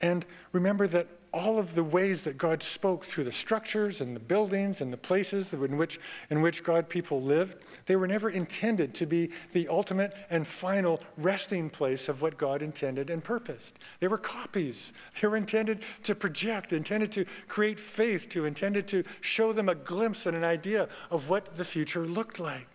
And 0.00 0.24
remember 0.52 0.86
that 0.88 1.08
all 1.32 1.58
of 1.58 1.74
the 1.74 1.84
ways 1.84 2.22
that 2.22 2.38
God 2.38 2.62
spoke 2.62 3.04
through 3.04 3.24
the 3.24 3.32
structures 3.32 4.00
and 4.00 4.16
the 4.16 4.20
buildings 4.20 4.80
and 4.80 4.92
the 4.92 4.96
places 4.96 5.52
in 5.52 5.76
which, 5.76 6.00
in 6.30 6.40
which 6.40 6.62
God 6.62 6.88
people 6.88 7.20
lived, 7.20 7.56
they 7.86 7.96
were 7.96 8.06
never 8.06 8.30
intended 8.30 8.94
to 8.94 9.06
be 9.06 9.30
the 9.52 9.68
ultimate 9.68 10.14
and 10.30 10.46
final 10.46 11.00
resting 11.16 11.68
place 11.70 12.08
of 12.08 12.22
what 12.22 12.38
God 12.38 12.62
intended 12.62 13.10
and 13.10 13.22
purposed. 13.22 13.78
They 14.00 14.08
were 14.08 14.18
copies. 14.18 14.92
They 15.20 15.28
were 15.28 15.36
intended 15.36 15.82
to 16.04 16.14
project, 16.14 16.72
intended 16.72 17.12
to 17.12 17.24
create 17.46 17.78
faith, 17.78 18.28
to 18.30 18.44
intended 18.44 18.88
to 18.88 19.04
show 19.20 19.52
them 19.52 19.68
a 19.68 19.74
glimpse 19.74 20.26
and 20.26 20.36
an 20.36 20.44
idea 20.44 20.88
of 21.10 21.28
what 21.28 21.56
the 21.56 21.64
future 21.64 22.04
looked 22.04 22.40
like. 22.40 22.66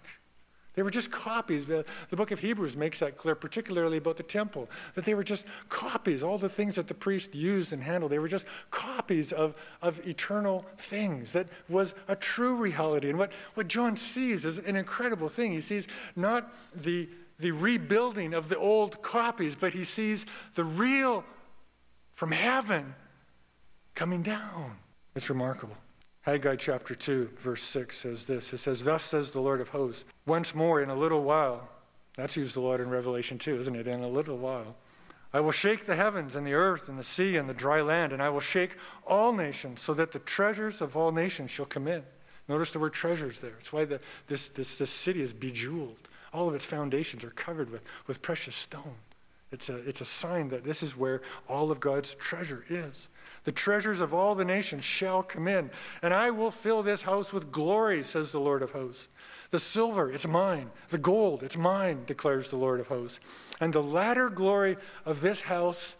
They 0.75 0.81
were 0.81 0.89
just 0.89 1.11
copies. 1.11 1.65
The 1.65 1.85
book 2.11 2.31
of 2.31 2.39
Hebrews 2.39 2.75
makes 2.75 2.99
that 2.99 3.15
clear, 3.17 3.35
particularly 3.35 3.97
about 3.97 4.17
the 4.17 4.23
temple, 4.23 4.69
that 4.95 5.05
they 5.05 5.13
were 5.13 5.23
just 5.23 5.45
copies. 5.69 6.23
All 6.23 6.37
the 6.37 6.49
things 6.49 6.75
that 6.75 6.87
the 6.87 6.95
priest 6.95 7.35
used 7.35 7.73
and 7.73 7.83
handled, 7.83 8.11
they 8.11 8.19
were 8.19 8.27
just 8.27 8.47
copies 8.71 9.31
of, 9.31 9.55
of 9.81 10.05
eternal 10.07 10.65
things. 10.77 11.31
That 11.33 11.47
was 11.69 11.93
a 12.07 12.15
true 12.15 12.55
reality. 12.55 13.09
And 13.09 13.19
what, 13.19 13.31
what 13.53 13.67
John 13.67 13.97
sees 13.97 14.45
is 14.45 14.57
an 14.57 14.75
incredible 14.75 15.29
thing. 15.29 15.51
He 15.51 15.61
sees 15.61 15.87
not 16.15 16.51
the, 16.75 17.07
the 17.37 17.51
rebuilding 17.51 18.33
of 18.33 18.49
the 18.49 18.57
old 18.57 19.03
copies, 19.03 19.55
but 19.55 19.73
he 19.73 19.83
sees 19.83 20.25
the 20.55 20.63
real 20.63 21.23
from 22.11 22.31
heaven 22.31 22.95
coming 23.93 24.23
down. 24.23 24.77
It's 25.15 25.29
remarkable. 25.29 25.77
Haggai 26.23 26.55
chapter 26.55 26.95
2, 26.95 27.31
verse 27.35 27.63
6 27.63 27.97
says 27.97 28.25
this 28.25 28.53
It 28.53 28.59
says, 28.59 28.85
Thus 28.85 29.03
says 29.03 29.31
the 29.31 29.41
Lord 29.41 29.59
of 29.59 29.69
hosts, 29.69 30.05
once 30.25 30.55
more 30.55 30.81
in 30.81 30.89
a 30.89 30.95
little 30.95 31.23
while, 31.23 31.69
that's 32.15 32.37
used 32.37 32.55
a 32.55 32.61
lot 32.61 32.79
in 32.79 32.89
Revelation 32.89 33.37
2, 33.37 33.59
isn't 33.59 33.75
it? 33.75 33.87
In 33.87 34.01
a 34.01 34.07
little 34.07 34.37
while, 34.37 34.77
I 35.33 35.41
will 35.41 35.51
shake 35.51 35.85
the 35.85 35.95
heavens 35.95 36.35
and 36.35 36.47
the 36.47 36.53
earth 36.53 36.87
and 36.87 36.97
the 36.97 37.03
sea 37.03 37.35
and 37.35 37.49
the 37.49 37.53
dry 37.53 37.81
land, 37.81 38.13
and 38.13 38.21
I 38.21 38.29
will 38.29 38.39
shake 38.39 38.77
all 39.05 39.33
nations, 39.33 39.81
so 39.81 39.93
that 39.95 40.13
the 40.13 40.19
treasures 40.19 40.79
of 40.79 40.95
all 40.95 41.11
nations 41.11 41.51
shall 41.51 41.65
come 41.65 41.87
in. 41.87 42.03
Notice 42.47 42.71
the 42.71 42.79
word 42.79 42.93
treasures 42.93 43.41
there. 43.41 43.55
It's 43.59 43.73
why 43.73 43.83
the, 43.83 43.99
this, 44.27 44.47
this, 44.47 44.77
this 44.77 44.91
city 44.91 45.21
is 45.21 45.33
bejeweled. 45.33 46.07
All 46.31 46.47
of 46.47 46.55
its 46.55 46.65
foundations 46.65 47.23
are 47.23 47.31
covered 47.31 47.69
with, 47.69 47.81
with 48.07 48.21
precious 48.21 48.55
stone. 48.55 48.95
It's 49.53 49.69
a, 49.69 49.77
it's 49.87 50.01
a 50.01 50.05
sign 50.05 50.49
that 50.49 50.63
this 50.63 50.81
is 50.83 50.97
where 50.97 51.21
all 51.47 51.71
of 51.71 51.79
God's 51.79 52.15
treasure 52.15 52.65
is. 52.69 53.07
The 53.43 53.51
treasures 53.51 54.01
of 54.01 54.13
all 54.13 54.35
the 54.35 54.45
nations 54.45 54.83
shall 54.83 55.21
come 55.21 55.47
in, 55.47 55.69
and 56.01 56.13
I 56.13 56.31
will 56.31 56.51
fill 56.51 56.81
this 56.81 57.03
house 57.03 57.31
with 57.31 57.51
glory, 57.51 58.03
says 58.03 58.31
the 58.31 58.39
Lord 58.39 58.61
of 58.61 58.71
hosts. 58.71 59.09
The 59.51 59.59
silver, 59.59 60.11
it's 60.11 60.27
mine. 60.27 60.71
The 60.89 60.97
gold, 60.97 61.43
it's 61.43 61.57
mine, 61.57 62.03
declares 62.07 62.49
the 62.49 62.57
Lord 62.57 62.79
of 62.79 62.87
hosts. 62.87 63.19
And 63.61 63.71
the 63.71 63.83
latter 63.83 64.29
glory 64.29 64.77
of 65.05 65.21
this 65.21 65.41
house 65.41 65.95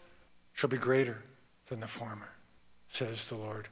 shall 0.52 0.70
be 0.70 0.76
greater 0.76 1.22
than 1.68 1.80
the 1.80 1.86
former, 1.86 2.30
says 2.88 3.28
the 3.28 3.36
Lord 3.36 3.68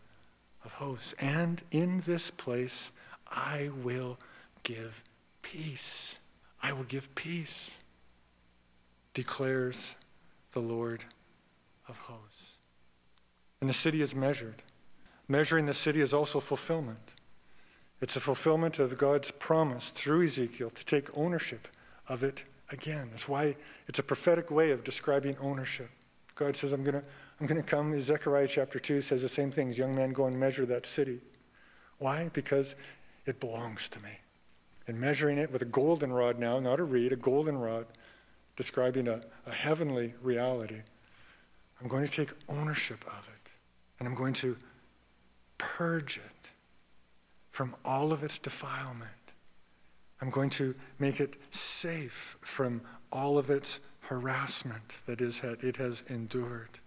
of 0.64 0.74
hosts. 0.74 1.14
And 1.18 1.62
in 1.72 2.00
this 2.00 2.30
place 2.30 2.92
I 3.28 3.70
will 3.82 4.18
give 4.62 5.02
peace. 5.42 6.16
I 6.62 6.72
will 6.72 6.84
give 6.84 7.12
peace, 7.14 7.76
declares 9.14 9.96
the 10.52 10.60
Lord 10.60 11.04
of 11.88 11.98
hosts. 11.98 12.56
And 13.60 13.68
the 13.68 13.74
city 13.74 14.02
is 14.02 14.14
measured. 14.14 14.62
Measuring 15.28 15.66
the 15.66 15.74
city 15.74 16.00
is 16.00 16.12
also 16.12 16.40
fulfillment. 16.40 17.14
It's 18.00 18.16
a 18.16 18.20
fulfillment 18.20 18.78
of 18.78 18.98
God's 18.98 19.30
promise 19.30 19.90
through 19.90 20.24
Ezekiel 20.24 20.70
to 20.70 20.84
take 20.84 21.16
ownership 21.16 21.68
of 22.08 22.24
it 22.24 22.44
again. 22.70 23.08
That's 23.10 23.28
why 23.28 23.56
it's 23.86 24.00
a 24.00 24.02
prophetic 24.02 24.50
way 24.50 24.72
of 24.72 24.82
describing 24.82 25.36
ownership. 25.40 25.90
God 26.34 26.56
says, 26.56 26.72
I'm 26.72 26.82
going 26.82 27.00
to 27.00 27.08
I'm 27.42 27.48
going 27.48 27.60
to 27.60 27.68
come. 27.68 28.00
Zechariah 28.00 28.46
chapter 28.46 28.78
2 28.78 29.02
says 29.02 29.20
the 29.20 29.28
same 29.28 29.50
things. 29.50 29.76
Young 29.76 29.96
men, 29.96 30.12
go 30.12 30.26
and 30.26 30.38
measure 30.38 30.64
that 30.66 30.86
city. 30.86 31.18
Why? 31.98 32.30
Because 32.32 32.76
it 33.26 33.40
belongs 33.40 33.88
to 33.88 34.00
me. 34.00 34.10
And 34.86 35.00
measuring 35.00 35.38
it 35.38 35.50
with 35.50 35.60
a 35.60 35.64
golden 35.64 36.12
rod 36.12 36.38
now, 36.38 36.60
not 36.60 36.78
a 36.78 36.84
reed, 36.84 37.12
a 37.12 37.16
golden 37.16 37.58
rod, 37.58 37.86
describing 38.56 39.08
a, 39.08 39.20
a 39.46 39.52
heavenly 39.52 40.14
reality, 40.22 40.82
I'm 41.80 41.88
going 41.88 42.06
to 42.06 42.10
take 42.10 42.30
ownership 42.48 43.04
of 43.06 43.28
it 43.28 43.50
and 43.98 44.08
I'm 44.08 44.14
going 44.14 44.34
to 44.34 44.56
purge 45.58 46.16
it 46.18 46.48
from 47.50 47.74
all 47.84 48.12
of 48.12 48.22
its 48.22 48.38
defilement. 48.38 49.10
I'm 50.20 50.30
going 50.30 50.50
to 50.50 50.74
make 50.98 51.20
it 51.20 51.36
safe 51.50 52.36
from 52.40 52.82
all 53.12 53.38
of 53.38 53.50
its 53.50 53.80
harassment 54.00 54.98
that 55.06 55.20
is, 55.20 55.42
it 55.44 55.76
has 55.76 56.02
endured. 56.08 56.78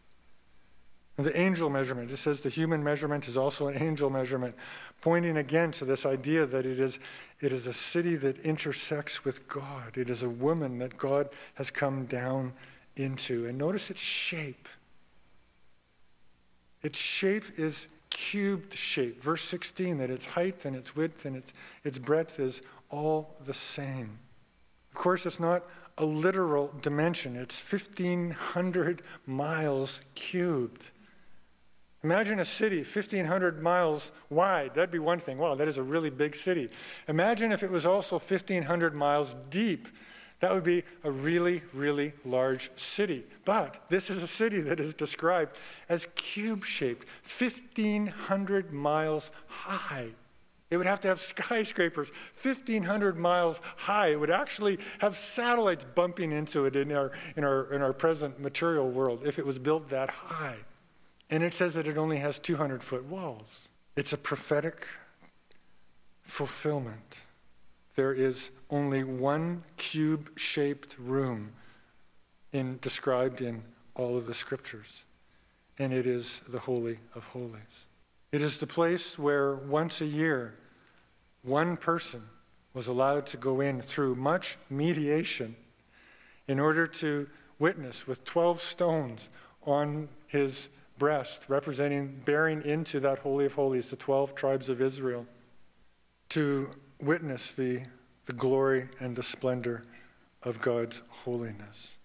The 1.17 1.39
angel 1.39 1.69
measurement, 1.69 2.11
it 2.11 2.17
says 2.17 2.41
the 2.41 2.49
human 2.49 2.83
measurement 2.83 3.27
is 3.29 3.37
also 3.37 3.67
an 3.67 3.81
angel 3.81 4.09
measurement, 4.09 4.53
pointing 4.99 5.37
again 5.37 5.71
to 5.71 5.85
this 5.85 6.05
idea 6.05 6.45
that 6.45 6.65
it 6.65 6.77
is, 6.77 6.99
it 7.39 7.53
is 7.53 7.67
a 7.67 7.73
city 7.73 8.15
that 8.15 8.39
intersects 8.39 9.23
with 9.23 9.47
God. 9.47 9.97
It 9.97 10.09
is 10.09 10.23
a 10.23 10.29
woman 10.29 10.77
that 10.79 10.97
God 10.97 11.29
has 11.53 11.71
come 11.71 12.05
down 12.05 12.51
into. 12.97 13.45
And 13.45 13.57
notice 13.57 13.89
its 13.89 14.01
shape. 14.01 14.67
Its 16.81 16.99
shape 16.99 17.45
is 17.57 17.87
cubed 18.09 18.73
shape. 18.73 19.21
Verse 19.21 19.43
16, 19.43 19.97
that 19.99 20.09
its 20.09 20.25
height 20.25 20.65
and 20.65 20.75
its 20.75 20.97
width 20.97 21.25
and 21.25 21.37
its, 21.37 21.53
its 21.85 21.97
breadth 21.97 22.41
is 22.41 22.61
all 22.89 23.35
the 23.45 23.53
same. 23.53 24.19
Of 24.91 24.95
course, 24.95 25.25
it's 25.25 25.39
not 25.39 25.63
a 25.97 26.05
literal 26.05 26.73
dimension, 26.81 27.37
it's 27.37 27.71
1,500 27.71 29.01
miles 29.25 30.01
cubed. 30.13 30.91
Imagine 32.05 32.39
a 32.39 32.45
city 32.45 32.83
1,500 32.83 33.63
miles 33.63 34.11
wide. 34.29 34.75
That'd 34.75 34.91
be 34.91 34.99
one 34.99 35.17
thing. 35.17 35.39
Wow, 35.39 35.55
that 35.55 35.67
is 35.67 35.79
a 35.79 35.83
really 35.83 36.11
big 36.11 36.35
city. 36.35 36.69
Imagine 37.07 37.51
if 37.51 37.63
it 37.63 37.71
was 37.71 37.83
also 37.83 38.19
1,500 38.19 38.93
miles 38.93 39.35
deep. 39.49 39.87
That 40.39 40.53
would 40.53 40.63
be 40.63 40.83
a 41.03 41.09
really, 41.09 41.63
really 41.73 42.13
large 42.23 42.69
city. 42.75 43.23
But 43.43 43.89
this 43.89 44.11
is 44.11 44.21
a 44.21 44.27
city 44.27 44.61
that 44.61 44.79
is 44.79 44.93
described 44.93 45.57
as 45.89 46.05
cube 46.13 46.63
shaped, 46.63 47.07
1,500 47.27 48.71
miles 48.71 49.31
high. 49.47 50.09
It 50.69 50.77
would 50.77 50.85
have 50.85 50.99
to 50.99 51.07
have 51.07 51.19
skyscrapers 51.19 52.11
1,500 52.39 53.17
miles 53.17 53.61
high. 53.77 54.09
It 54.09 54.19
would 54.19 54.29
actually 54.29 54.77
have 54.99 55.17
satellites 55.17 55.87
bumping 55.95 56.31
into 56.33 56.65
it 56.65 56.75
in 56.75 56.91
our, 56.91 57.13
in, 57.35 57.43
our, 57.43 57.73
in 57.73 57.81
our 57.81 57.93
present 57.93 58.39
material 58.39 58.91
world 58.91 59.23
if 59.25 59.39
it 59.39 59.45
was 59.45 59.57
built 59.57 59.89
that 59.89 60.11
high. 60.11 60.57
And 61.29 61.43
it 61.43 61.53
says 61.53 61.73
that 61.73 61.87
it 61.87 61.97
only 61.97 62.17
has 62.17 62.39
200 62.39 62.83
foot 62.83 63.05
walls. 63.05 63.69
It's 63.95 64.13
a 64.13 64.17
prophetic 64.17 64.87
fulfillment 66.23 67.23
there 67.95 68.13
is 68.13 68.51
only 68.69 69.03
one 69.03 69.63
cube 69.77 70.37
shaped 70.37 70.97
room 70.99 71.53
in, 72.51 72.77
described 72.81 73.41
in 73.41 73.63
all 73.95 74.17
of 74.17 74.25
the 74.25 74.33
scriptures, 74.33 75.05
and 75.79 75.93
it 75.93 76.05
is 76.05 76.41
the 76.41 76.59
Holy 76.59 76.99
of 77.15 77.27
Holies. 77.27 77.85
It 78.33 78.41
is 78.41 78.57
the 78.57 78.67
place 78.67 79.17
where 79.17 79.55
once 79.55 80.01
a 80.01 80.05
year 80.05 80.55
one 81.41 81.77
person 81.77 82.21
was 82.73 82.87
allowed 82.87 83.25
to 83.27 83.37
go 83.37 83.61
in 83.61 83.81
through 83.81 84.15
much 84.15 84.57
mediation 84.69 85.55
in 86.47 86.59
order 86.59 86.85
to 86.87 87.29
witness 87.59 88.05
with 88.05 88.25
12 88.25 88.59
stones 88.59 89.29
on 89.65 90.09
his 90.27 90.67
breast, 90.97 91.45
representing, 91.49 92.21
bearing 92.25 92.61
into 92.63 92.99
that 93.01 93.19
Holy 93.19 93.45
of 93.45 93.53
Holies 93.53 93.89
the 93.89 93.95
12 93.95 94.35
tribes 94.35 94.69
of 94.69 94.81
Israel, 94.81 95.25
to 96.29 96.69
witness 97.01 97.51
the, 97.55 97.81
the 98.25 98.33
glory 98.33 98.89
and 98.99 99.15
the 99.15 99.23
splendor 99.23 99.83
of 100.43 100.61
God's 100.61 101.01
holiness. 101.09 101.97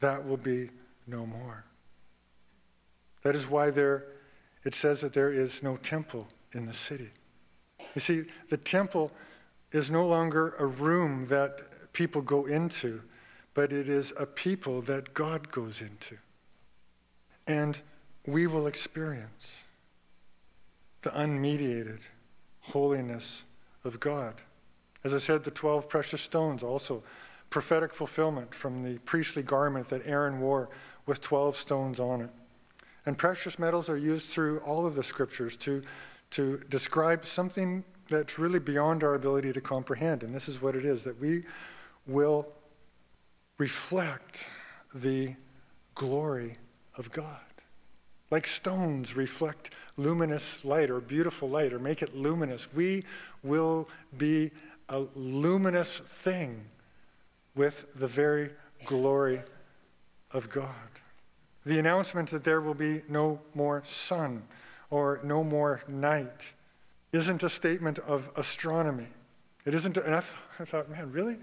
That 0.00 0.26
will 0.26 0.36
be 0.36 0.70
no 1.06 1.26
more. 1.26 1.64
That 3.22 3.36
is 3.36 3.48
why 3.48 3.70
there, 3.70 4.06
it 4.64 4.74
says 4.74 5.00
that 5.02 5.12
there 5.12 5.32
is 5.32 5.62
no 5.62 5.76
temple 5.76 6.28
in 6.52 6.66
the 6.66 6.72
city. 6.72 7.10
You 7.94 8.00
see, 8.00 8.24
the 8.48 8.56
temple 8.56 9.10
is 9.72 9.90
no 9.90 10.06
longer 10.06 10.54
a 10.58 10.66
room 10.66 11.26
that 11.26 11.60
people 11.92 12.22
go 12.22 12.46
into, 12.46 13.02
but 13.54 13.72
it 13.72 13.88
is 13.88 14.12
a 14.18 14.26
people 14.26 14.80
that 14.82 15.14
God 15.14 15.50
goes 15.50 15.80
into. 15.80 16.16
And 17.46 17.80
we 18.26 18.46
will 18.46 18.66
experience 18.66 19.64
the 21.02 21.10
unmediated 21.10 22.06
holiness 22.60 23.44
of 23.84 24.00
God. 24.00 24.34
As 25.02 25.14
I 25.14 25.18
said, 25.18 25.44
the 25.44 25.50
12 25.50 25.88
precious 25.88 26.20
stones 26.20 26.62
also 26.62 27.02
prophetic 27.48 27.92
fulfillment 27.92 28.54
from 28.54 28.84
the 28.84 28.98
priestly 29.00 29.42
garment 29.42 29.88
that 29.88 30.06
Aaron 30.06 30.40
wore 30.40 30.68
with 31.06 31.20
12 31.20 31.56
stones 31.56 31.98
on 31.98 32.22
it. 32.22 32.30
And 33.06 33.18
precious 33.18 33.58
metals 33.58 33.88
are 33.88 33.96
used 33.96 34.30
through 34.30 34.58
all 34.60 34.86
of 34.86 34.94
the 34.94 35.02
scriptures 35.02 35.56
to, 35.58 35.82
to 36.30 36.58
describe 36.68 37.24
something 37.24 37.82
that's 38.08 38.38
really 38.38 38.58
beyond 38.58 39.02
our 39.02 39.14
ability 39.14 39.52
to 39.52 39.60
comprehend. 39.60 40.22
And 40.22 40.34
this 40.34 40.48
is 40.48 40.60
what 40.60 40.76
it 40.76 40.84
is 40.84 41.04
that 41.04 41.18
we 41.18 41.44
will 42.06 42.46
reflect 43.58 44.48
the 44.94 45.34
glory 45.94 46.58
of 46.96 47.10
God. 47.10 47.40
Like 48.30 48.46
stones 48.46 49.16
reflect 49.16 49.70
luminous 49.96 50.64
light 50.64 50.90
or 50.90 51.00
beautiful 51.00 51.48
light 51.48 51.72
or 51.72 51.78
make 51.78 52.02
it 52.02 52.16
luminous. 52.16 52.72
We 52.74 53.04
will 53.42 53.88
be 54.16 54.50
a 54.88 55.00
luminous 55.14 55.98
thing 55.98 56.64
with 57.54 57.92
the 57.94 58.06
very 58.06 58.50
glory 58.86 59.40
of 60.32 60.48
God. 60.50 60.74
The 61.66 61.78
announcement 61.78 62.30
that 62.30 62.44
there 62.44 62.60
will 62.60 62.74
be 62.74 63.02
no 63.08 63.40
more 63.54 63.82
sun 63.84 64.44
or 64.88 65.20
no 65.22 65.44
more 65.44 65.82
night 65.88 66.52
isn't 67.12 67.42
a 67.42 67.48
statement 67.48 67.98
of 67.98 68.30
astronomy. 68.36 69.08
It 69.66 69.74
isn't, 69.74 69.96
and 69.96 70.14
I 70.14 70.20
thought, 70.20 70.88
man, 70.88 71.12
really? 71.12 71.36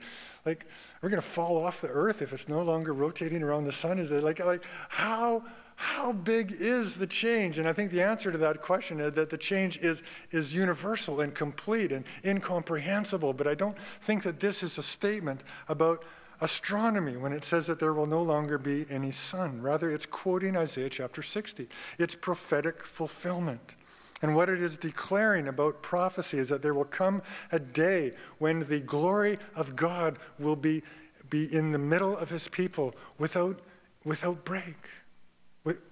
Like, 0.45 0.65
we're 1.01 1.09
going 1.09 1.21
to 1.21 1.27
fall 1.27 1.63
off 1.63 1.81
the 1.81 1.89
earth 1.89 2.21
if 2.21 2.33
it's 2.33 2.49
no 2.49 2.61
longer 2.63 2.93
rotating 2.93 3.43
around 3.43 3.65
the 3.65 3.71
sun? 3.71 3.99
Is 3.99 4.11
it 4.11 4.23
like, 4.23 4.43
like 4.43 4.63
how, 4.89 5.43
how 5.79 6.11
big 6.11 6.51
is 6.51 6.95
the 6.95 7.05
change? 7.05 7.59
And 7.59 7.67
I 7.67 7.73
think 7.73 7.91
the 7.91 8.01
answer 8.01 8.31
to 8.31 8.37
that 8.39 8.63
question 8.63 8.99
is 8.99 9.13
that 9.13 9.29
the 9.29 9.37
change 9.37 9.77
is, 9.77 10.01
is 10.31 10.53
universal 10.53 11.21
and 11.21 11.35
complete 11.35 11.91
and 11.91 12.03
incomprehensible. 12.25 13.31
But 13.31 13.45
I 13.45 13.53
don't 13.53 13.77
think 14.01 14.23
that 14.23 14.39
this 14.39 14.63
is 14.63 14.79
a 14.79 14.83
statement 14.83 15.43
about 15.69 16.03
astronomy 16.41 17.15
when 17.15 17.31
it 17.31 17.43
says 17.43 17.67
that 17.67 17.79
there 17.79 17.93
will 17.93 18.07
no 18.07 18.23
longer 18.23 18.57
be 18.57 18.87
any 18.89 19.11
sun. 19.11 19.61
Rather, 19.61 19.91
it's 19.91 20.07
quoting 20.07 20.57
Isaiah 20.57 20.89
chapter 20.89 21.21
60. 21.21 21.67
It's 21.99 22.15
prophetic 22.15 22.83
fulfillment. 22.83 23.75
And 24.23 24.35
what 24.35 24.49
it 24.49 24.59
is 24.59 24.77
declaring 24.77 25.47
about 25.47 25.83
prophecy 25.83 26.39
is 26.39 26.49
that 26.49 26.63
there 26.63 26.73
will 26.73 26.85
come 26.85 27.21
a 27.51 27.59
day 27.59 28.13
when 28.39 28.61
the 28.61 28.79
glory 28.79 29.37
of 29.55 29.75
God 29.75 30.17
will 30.39 30.55
be, 30.55 30.81
be 31.29 31.53
in 31.53 31.71
the 31.71 31.77
middle 31.77 32.17
of 32.17 32.31
his 32.31 32.47
people 32.47 32.95
without, 33.19 33.59
without 34.03 34.43
break. 34.43 34.75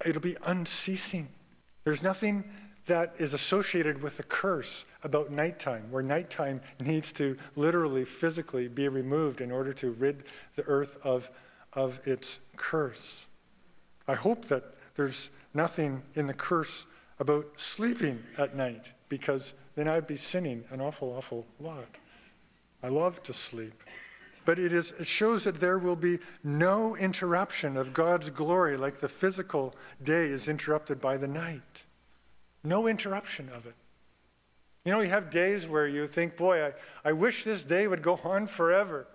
It'll 0.05 0.21
be 0.21 0.37
unceasing. 0.45 1.29
There's 1.83 2.03
nothing 2.03 2.45
that 2.85 3.15
is 3.17 3.33
associated 3.33 4.01
with 4.01 4.17
the 4.17 4.23
curse 4.23 4.85
about 5.03 5.31
nighttime, 5.31 5.89
where 5.89 6.03
nighttime 6.03 6.61
needs 6.79 7.11
to 7.13 7.35
literally, 7.55 8.05
physically 8.05 8.67
be 8.67 8.87
removed 8.87 9.41
in 9.41 9.51
order 9.51 9.73
to 9.73 9.91
rid 9.91 10.23
the 10.55 10.63
earth 10.63 10.97
of, 11.03 11.31
of 11.73 11.99
its 12.07 12.39
curse. 12.55 13.27
I 14.07 14.13
hope 14.13 14.45
that 14.45 14.63
there's 14.95 15.31
nothing 15.53 16.03
in 16.13 16.27
the 16.27 16.33
curse 16.33 16.85
about 17.19 17.59
sleeping 17.59 18.21
at 18.37 18.55
night, 18.55 18.91
because 19.09 19.53
then 19.75 19.87
I'd 19.87 20.07
be 20.07 20.17
sinning 20.17 20.63
an 20.69 20.79
awful, 20.79 21.15
awful 21.17 21.45
lot. 21.59 21.87
I 22.83 22.89
love 22.89 23.23
to 23.23 23.33
sleep. 23.33 23.73
But 24.45 24.59
it, 24.59 24.71
is, 24.71 24.91
it 24.91 25.07
shows 25.07 25.43
that 25.43 25.55
there 25.55 25.79
will 25.79 25.95
be 25.95 26.19
no 26.43 26.95
interruption 26.95 27.75
of 27.75 27.93
God's 27.93 28.29
glory 28.29 28.77
like 28.77 28.99
the 28.99 29.09
physical 29.09 29.73
day 30.03 30.25
is 30.25 30.47
interrupted 30.47 31.01
by 31.01 31.17
the 31.17 31.27
night. 31.27 31.85
No 32.63 32.87
interruption 32.87 33.49
of 33.49 33.65
it. 33.65 33.75
You 34.85 34.91
know, 34.91 34.99
you 34.99 35.09
have 35.09 35.31
days 35.31 35.67
where 35.67 35.87
you 35.87 36.05
think, 36.05 36.37
boy, 36.37 36.63
I, 36.63 36.73
I 37.03 37.11
wish 37.11 37.43
this 37.43 37.63
day 37.63 37.87
would 37.87 38.03
go 38.03 38.19
on 38.23 38.45
forever. 38.45 39.07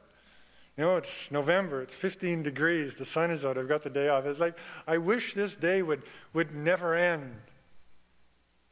You 0.77 0.85
know, 0.85 0.97
it's 0.97 1.31
November, 1.31 1.83
it's 1.83 1.95
15 1.95 2.43
degrees, 2.43 2.97
the 2.97 3.05
sun 3.05 3.31
is 3.31 3.45
out, 3.45 3.59
I've 3.59 3.69
got 3.69 3.83
the 3.83 3.91
day 3.91 4.09
off. 4.09 4.25
It's 4.25 4.41
like, 4.41 4.59
I 4.87 4.99
wish 4.99 5.35
this 5.35 5.55
day 5.55 5.83
would, 5.83 6.03
would 6.33 6.55
never 6.55 6.95
end. 6.95 7.37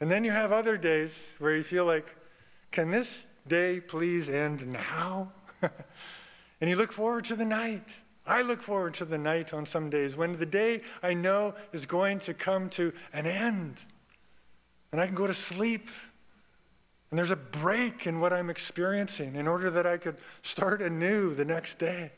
And 0.00 0.10
then 0.10 0.24
you 0.24 0.30
have 0.30 0.50
other 0.50 0.76
days 0.76 1.28
where 1.38 1.54
you 1.54 1.62
feel 1.62 1.84
like, 1.84 2.16
can 2.70 2.90
this 2.90 3.26
day 3.46 3.80
please 3.80 4.28
end 4.28 4.66
now? 4.66 5.32
and 6.60 6.68
you 6.68 6.76
look 6.76 6.92
forward 6.92 7.24
to 7.26 7.36
the 7.36 7.44
night. 7.44 7.94
I 8.26 8.42
look 8.42 8.60
forward 8.60 8.94
to 8.94 9.04
the 9.04 9.18
night 9.18 9.54
on 9.54 9.64
some 9.64 9.88
days 9.88 10.16
when 10.16 10.36
the 10.38 10.46
day 10.46 10.82
I 11.02 11.14
know 11.14 11.54
is 11.72 11.86
going 11.86 12.18
to 12.20 12.34
come 12.34 12.68
to 12.70 12.92
an 13.12 13.26
end. 13.26 13.76
And 14.92 15.00
I 15.00 15.06
can 15.06 15.14
go 15.14 15.26
to 15.26 15.34
sleep. 15.34 15.88
And 17.10 17.18
there's 17.18 17.30
a 17.30 17.36
break 17.36 18.06
in 18.06 18.20
what 18.20 18.34
I'm 18.34 18.50
experiencing 18.50 19.34
in 19.34 19.48
order 19.48 19.70
that 19.70 19.86
I 19.86 19.96
could 19.96 20.16
start 20.42 20.82
anew 20.82 21.34
the 21.34 21.44
next 21.44 21.78
day. 21.78 22.10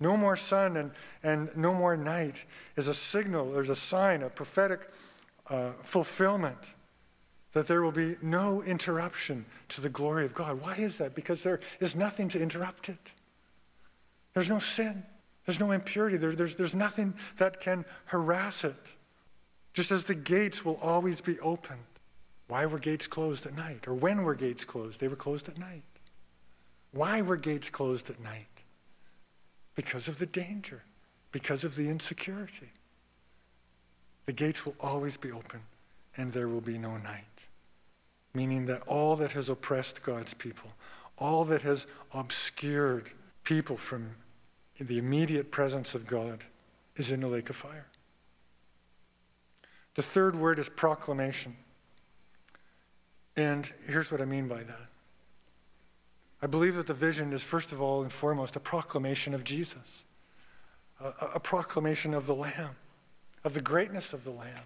No 0.00 0.16
more 0.16 0.36
sun 0.36 0.76
and, 0.76 0.90
and 1.22 1.56
no 1.56 1.72
more 1.72 1.96
night 1.96 2.44
is 2.76 2.88
a 2.88 2.94
signal, 2.94 3.52
there's 3.52 3.70
a 3.70 3.76
sign, 3.76 4.22
a 4.22 4.28
prophetic 4.28 4.88
uh, 5.48 5.72
fulfillment 5.72 6.74
that 7.52 7.66
there 7.66 7.80
will 7.80 7.92
be 7.92 8.16
no 8.20 8.62
interruption 8.62 9.46
to 9.68 9.80
the 9.80 9.88
glory 9.88 10.26
of 10.26 10.34
God. 10.34 10.60
Why 10.60 10.74
is 10.74 10.98
that? 10.98 11.14
Because 11.14 11.42
there 11.42 11.60
is 11.80 11.96
nothing 11.96 12.28
to 12.28 12.42
interrupt 12.42 12.88
it. 12.90 13.12
There's 14.36 14.50
no 14.50 14.58
sin, 14.58 15.02
there's 15.46 15.58
no 15.58 15.70
impurity, 15.70 16.18
there, 16.18 16.32
there's, 16.32 16.56
there's 16.56 16.74
nothing 16.74 17.14
that 17.38 17.58
can 17.58 17.86
harass 18.04 18.64
it. 18.64 18.94
Just 19.72 19.90
as 19.90 20.04
the 20.04 20.14
gates 20.14 20.62
will 20.62 20.78
always 20.82 21.22
be 21.22 21.40
open. 21.40 21.78
Why 22.46 22.66
were 22.66 22.78
gates 22.78 23.06
closed 23.06 23.46
at 23.46 23.56
night? 23.56 23.88
Or 23.88 23.94
when 23.94 24.24
were 24.24 24.34
gates 24.34 24.62
closed? 24.62 25.00
They 25.00 25.08
were 25.08 25.16
closed 25.16 25.48
at 25.48 25.56
night. 25.56 25.84
Why 26.92 27.22
were 27.22 27.38
gates 27.38 27.70
closed 27.70 28.10
at 28.10 28.20
night? 28.20 28.62
Because 29.74 30.06
of 30.06 30.18
the 30.18 30.26
danger, 30.26 30.82
because 31.32 31.64
of 31.64 31.74
the 31.74 31.88
insecurity. 31.88 32.72
The 34.26 34.34
gates 34.34 34.66
will 34.66 34.76
always 34.80 35.16
be 35.16 35.32
open, 35.32 35.60
and 36.14 36.30
there 36.30 36.48
will 36.48 36.60
be 36.60 36.76
no 36.76 36.98
night. 36.98 37.48
Meaning 38.34 38.66
that 38.66 38.82
all 38.86 39.16
that 39.16 39.32
has 39.32 39.48
oppressed 39.48 40.02
God's 40.02 40.34
people, 40.34 40.72
all 41.16 41.44
that 41.44 41.62
has 41.62 41.86
obscured 42.12 43.12
people 43.42 43.78
from 43.78 44.10
the 44.78 44.98
immediate 44.98 45.50
presence 45.50 45.94
of 45.94 46.06
God, 46.06 46.44
is 46.96 47.10
in 47.10 47.20
the 47.20 47.28
lake 47.28 47.50
of 47.50 47.56
fire. 47.56 47.86
The 49.94 50.02
third 50.02 50.36
word 50.36 50.58
is 50.58 50.68
proclamation. 50.68 51.56
And 53.36 53.70
here's 53.86 54.10
what 54.10 54.20
I 54.20 54.24
mean 54.24 54.48
by 54.48 54.62
that. 54.62 54.88
I 56.42 56.46
believe 56.46 56.76
that 56.76 56.86
the 56.86 56.94
vision 56.94 57.32
is, 57.32 57.42
first 57.42 57.72
of 57.72 57.80
all 57.80 58.02
and 58.02 58.12
foremost, 58.12 58.56
a 58.56 58.60
proclamation 58.60 59.34
of 59.34 59.44
Jesus, 59.44 60.04
a, 61.00 61.12
a 61.34 61.40
proclamation 61.40 62.14
of 62.14 62.26
the 62.26 62.34
Lamb, 62.34 62.76
of 63.44 63.54
the 63.54 63.62
greatness 63.62 64.12
of 64.12 64.24
the 64.24 64.30
Lamb. 64.30 64.64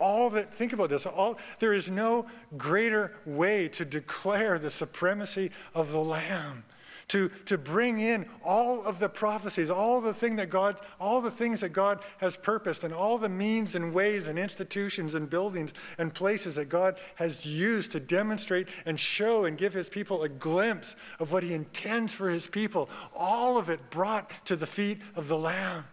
All 0.00 0.30
that, 0.30 0.54
think 0.54 0.72
about 0.72 0.90
this, 0.90 1.06
all, 1.06 1.38
there 1.58 1.74
is 1.74 1.90
no 1.90 2.26
greater 2.56 3.16
way 3.26 3.68
to 3.68 3.84
declare 3.84 4.58
the 4.58 4.70
supremacy 4.70 5.50
of 5.74 5.92
the 5.92 6.00
Lamb 6.00 6.64
to, 7.08 7.28
to 7.46 7.56
bring 7.56 7.98
in 8.00 8.26
all 8.44 8.84
of 8.84 8.98
the 8.98 9.08
prophecies, 9.08 9.70
all 9.70 10.00
the 10.00 10.14
thing 10.14 10.36
that 10.36 10.50
God, 10.50 10.78
all 11.00 11.20
the 11.20 11.30
things 11.30 11.60
that 11.60 11.70
God 11.70 12.02
has 12.18 12.36
purposed, 12.36 12.84
and 12.84 12.92
all 12.92 13.18
the 13.18 13.28
means 13.28 13.74
and 13.74 13.94
ways 13.94 14.28
and 14.28 14.38
institutions 14.38 15.14
and 15.14 15.28
buildings 15.28 15.72
and 15.96 16.12
places 16.12 16.56
that 16.56 16.66
God 16.66 16.98
has 17.16 17.46
used 17.46 17.92
to 17.92 18.00
demonstrate 18.00 18.68
and 18.84 19.00
show 19.00 19.44
and 19.44 19.56
give 19.56 19.72
his 19.72 19.88
people 19.88 20.22
a 20.22 20.28
glimpse 20.28 20.96
of 21.18 21.32
what 21.32 21.42
he 21.42 21.54
intends 21.54 22.12
for 22.12 22.30
his 22.30 22.46
people. 22.46 22.88
All 23.16 23.58
of 23.58 23.68
it 23.68 23.90
brought 23.90 24.30
to 24.46 24.56
the 24.56 24.66
feet 24.66 25.00
of 25.16 25.28
the 25.28 25.38
Lamb. 25.38 25.84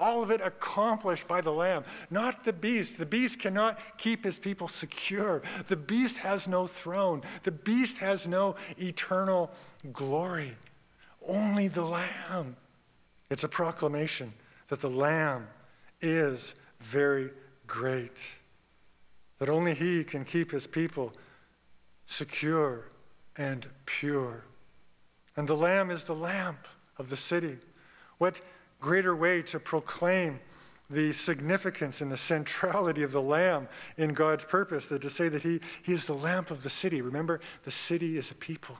All 0.00 0.22
of 0.22 0.30
it 0.30 0.40
accomplished 0.40 1.28
by 1.28 1.42
the 1.42 1.52
Lamb, 1.52 1.84
not 2.10 2.42
the 2.44 2.54
beast. 2.54 2.98
The 2.98 3.04
beast 3.06 3.38
cannot 3.38 3.78
keep 3.98 4.24
his 4.24 4.38
people 4.38 4.66
secure. 4.66 5.42
The 5.68 5.76
beast 5.76 6.16
has 6.16 6.48
no 6.48 6.66
throne. 6.66 7.22
The 7.42 7.52
beast 7.52 7.98
has 7.98 8.26
no 8.26 8.56
eternal 8.78 9.50
glory. 9.92 10.56
Only 11.28 11.68
the 11.68 11.84
Lamb. 11.84 12.56
It's 13.28 13.44
a 13.44 13.48
proclamation 13.48 14.32
that 14.68 14.80
the 14.80 14.90
Lamb 14.90 15.46
is 16.00 16.54
very 16.80 17.30
great, 17.66 18.38
that 19.38 19.48
only 19.48 19.74
He 19.74 20.02
can 20.02 20.24
keep 20.24 20.50
His 20.50 20.66
people 20.66 21.12
secure 22.06 22.86
and 23.36 23.66
pure. 23.86 24.44
And 25.36 25.46
the 25.46 25.56
Lamb 25.56 25.90
is 25.90 26.04
the 26.04 26.14
lamp 26.14 26.66
of 26.98 27.10
the 27.10 27.16
city. 27.16 27.58
What 28.18 28.40
greater 28.80 29.14
way 29.14 29.42
to 29.42 29.60
proclaim 29.60 30.40
the 30.90 31.12
significance 31.12 32.00
and 32.00 32.10
the 32.10 32.16
centrality 32.16 33.04
of 33.04 33.12
the 33.12 33.22
Lamb 33.22 33.68
in 33.96 34.12
God's 34.12 34.44
purpose 34.44 34.88
than 34.88 35.00
to 35.00 35.10
say 35.10 35.28
that 35.28 35.42
he, 35.42 35.60
he 35.82 35.92
is 35.92 36.06
the 36.06 36.14
lamp 36.14 36.50
of 36.50 36.64
the 36.64 36.70
city. 36.70 37.00
Remember, 37.00 37.40
the 37.62 37.70
city 37.70 38.18
is 38.18 38.30
a 38.30 38.34
people. 38.34 38.76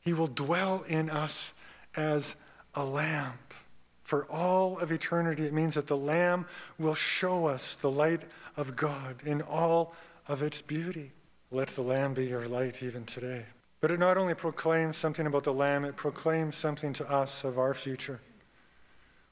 He 0.00 0.12
will 0.12 0.26
dwell 0.26 0.82
in 0.88 1.08
us 1.08 1.52
as 1.96 2.34
a 2.74 2.84
lamp. 2.84 3.54
For 4.02 4.24
all 4.24 4.78
of 4.80 4.90
eternity, 4.90 5.44
it 5.44 5.52
means 5.52 5.76
that 5.76 5.86
the 5.86 5.96
Lamb 5.96 6.46
will 6.80 6.94
show 6.94 7.46
us 7.46 7.76
the 7.76 7.90
light 7.90 8.24
of 8.56 8.74
God 8.74 9.22
in 9.24 9.40
all 9.40 9.94
of 10.26 10.42
its 10.42 10.60
beauty. 10.62 11.12
Let 11.52 11.68
the 11.68 11.82
Lamb 11.82 12.14
be 12.14 12.26
your 12.26 12.48
light 12.48 12.82
even 12.82 13.04
today. 13.04 13.44
But 13.80 13.92
it 13.92 14.00
not 14.00 14.16
only 14.16 14.34
proclaims 14.34 14.96
something 14.96 15.26
about 15.26 15.44
the 15.44 15.52
Lamb, 15.52 15.84
it 15.84 15.94
proclaims 15.94 16.56
something 16.56 16.92
to 16.94 17.08
us 17.08 17.44
of 17.44 17.56
our 17.56 17.72
future 17.72 18.20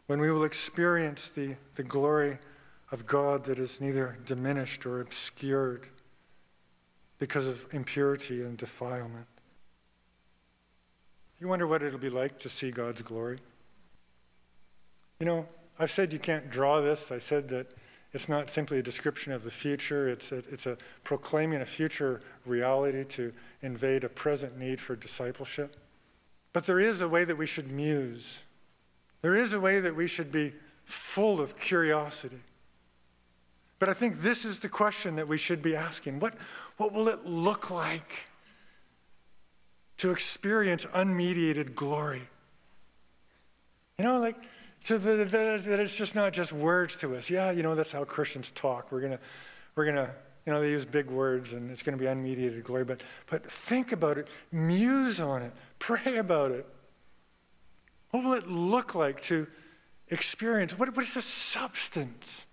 when 0.09 0.21
we 0.21 0.31
will 0.31 0.45
experience 0.45 1.29
the, 1.29 1.55
the 1.75 1.83
glory 1.85 2.39
of 2.91 3.07
God 3.07 3.45
that 3.45 3.59
is 3.59 3.79
neither 3.79 4.19
diminished 4.25 4.87
or 4.87 5.03
obscured 5.03 5.89
because 7.19 7.47
of 7.47 7.67
impurity 7.73 8.41
and 8.43 8.57
defilement. 8.57 9.27
You 11.39 11.47
wonder 11.47 11.67
what 11.67 11.83
it'll 11.83 11.99
be 11.99 12.09
like 12.09 12.39
to 12.41 12.49
see 12.49 12.71
God's 12.71 13.03
glory? 13.03 13.39
You 15.21 15.27
know, 15.27 15.47
I've 15.79 15.91
said 15.91 16.13
you 16.13 16.19
can't 16.19 16.51
draw 16.51 16.81
this. 16.81 17.13
I 17.13 17.19
said 17.19 17.51
that 17.51 17.75
it's 18.13 18.31
not 18.31 18.49
simply 18.49 18.79
a 18.79 18.83
description 18.83 19.35
of 19.35 19.45
the 19.45 19.51
future, 19.51 20.09
it's 20.09 20.33
a, 20.33 20.39
it's 20.39 20.65
a 20.65 20.79
proclaiming 21.05 21.61
a 21.61 21.67
future 21.67 22.23
reality 22.47 23.05
to 23.05 23.35
invade 23.61 24.05
a 24.05 24.09
present 24.09 24.59
need 24.59 24.81
for 24.81 24.97
discipleship. 24.97 25.77
But 26.55 26.65
there 26.65 26.81
is 26.81 27.03
a 27.03 27.09
way 27.11 27.25
that 27.25 27.37
we 27.37 27.45
should 27.45 27.71
muse 27.71 28.39
there 29.23 29.35
is 29.35 29.53
a 29.53 29.61
way 29.61 29.81
that 29.81 29.97
we 29.97 30.07
should 30.07 30.31
be 30.31 30.53
full 30.85 31.41
of 31.41 31.59
curiosity. 31.59 32.39
But 33.79 33.89
I 33.89 33.93
think 33.93 34.21
this 34.23 34.45
is 34.45 34.61
the 34.61 34.69
question 34.69 35.17
that 35.17 35.29
we 35.29 35.39
should 35.39 35.63
be 35.63 35.77
asking 35.77 36.21
what, 36.21 36.35
what 36.77 36.93
will 36.93 37.09
it 37.09 37.27
look 37.27 37.71
like 37.71 38.27
to 39.99 40.11
experience 40.11 40.87
unmediated 40.87 41.75
glory. 41.75 42.23
You 43.99 44.05
know, 44.05 44.19
like, 44.19 44.37
so 44.81 44.97
that, 44.97 45.31
that, 45.31 45.81
it's 45.81 45.97
just 45.97 46.15
not 46.15 46.33
just 46.33 46.53
words 46.53 46.97
to 46.97 47.17
us. 47.17 47.29
Yeah, 47.29 47.51
you 47.51 47.63
know, 47.63 47.75
that's 47.75 47.93
how 47.93 48.05
Christians 48.05 48.51
talk. 48.53 48.93
We're 48.93 49.01
going 49.01 49.13
to, 49.13 49.21
we're 49.75 49.85
going 49.85 49.97
to, 49.97 50.13
you 50.47 50.53
know, 50.53 50.61
they 50.61 50.71
use 50.71 50.85
big 50.85 51.11
words 51.11 51.53
and 51.53 51.71
it's 51.71 51.83
going 51.83 51.99
to 51.99 52.03
be 52.03 52.09
unmediated 52.09 52.63
glory. 52.63 52.85
But, 52.85 53.03
but 53.29 53.45
think 53.45 53.93
about 53.93 54.19
it, 54.19 54.29
muse 54.53 55.21
on 55.21 55.43
it, 55.43 55.53
pray 55.79 56.17
about 56.17 56.53
it. 56.53 56.67
What 58.11 58.25
will 58.25 58.33
it 58.35 58.49
look 58.49 58.95
like 58.95 59.21
to 59.23 59.47
experience? 60.09 60.79
What, 60.79 60.95
what 60.97 61.05
is 61.05 61.15
the 61.15 61.23
substance? 61.23 62.47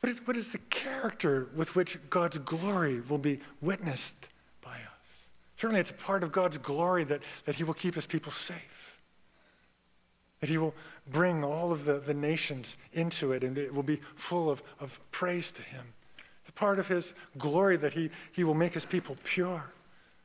What 0.00 0.10
is, 0.10 0.26
what 0.26 0.36
is 0.36 0.52
the 0.52 0.58
character 0.58 1.48
with 1.54 1.74
which 1.76 1.98
God's 2.10 2.38
glory 2.38 3.00
will 3.00 3.18
be 3.18 3.40
witnessed 3.60 4.28
by 4.62 4.74
us? 4.74 5.26
Certainly, 5.56 5.80
it's 5.80 5.90
a 5.90 5.94
part 5.94 6.22
of 6.22 6.32
God's 6.32 6.58
glory 6.58 7.04
that, 7.04 7.22
that 7.44 7.56
He 7.56 7.64
will 7.64 7.74
keep 7.74 7.94
His 7.94 8.06
people 8.06 8.32
safe, 8.32 9.00
that 10.40 10.50
He 10.50 10.58
will 10.58 10.74
bring 11.10 11.42
all 11.42 11.72
of 11.72 11.84
the, 11.84 11.94
the 12.00 12.14
nations 12.14 12.76
into 12.92 13.32
it, 13.32 13.42
and 13.42 13.56
it 13.56 13.74
will 13.74 13.82
be 13.82 13.96
full 14.14 14.50
of, 14.50 14.62
of 14.80 15.00
praise 15.10 15.50
to 15.52 15.62
Him. 15.62 15.94
It's 16.42 16.50
part 16.50 16.78
of 16.78 16.88
His 16.88 17.14
glory 17.38 17.76
that 17.76 17.94
He, 17.94 18.10
he 18.32 18.44
will 18.44 18.54
make 18.54 18.74
His 18.74 18.84
people 18.84 19.16
pure, 19.24 19.72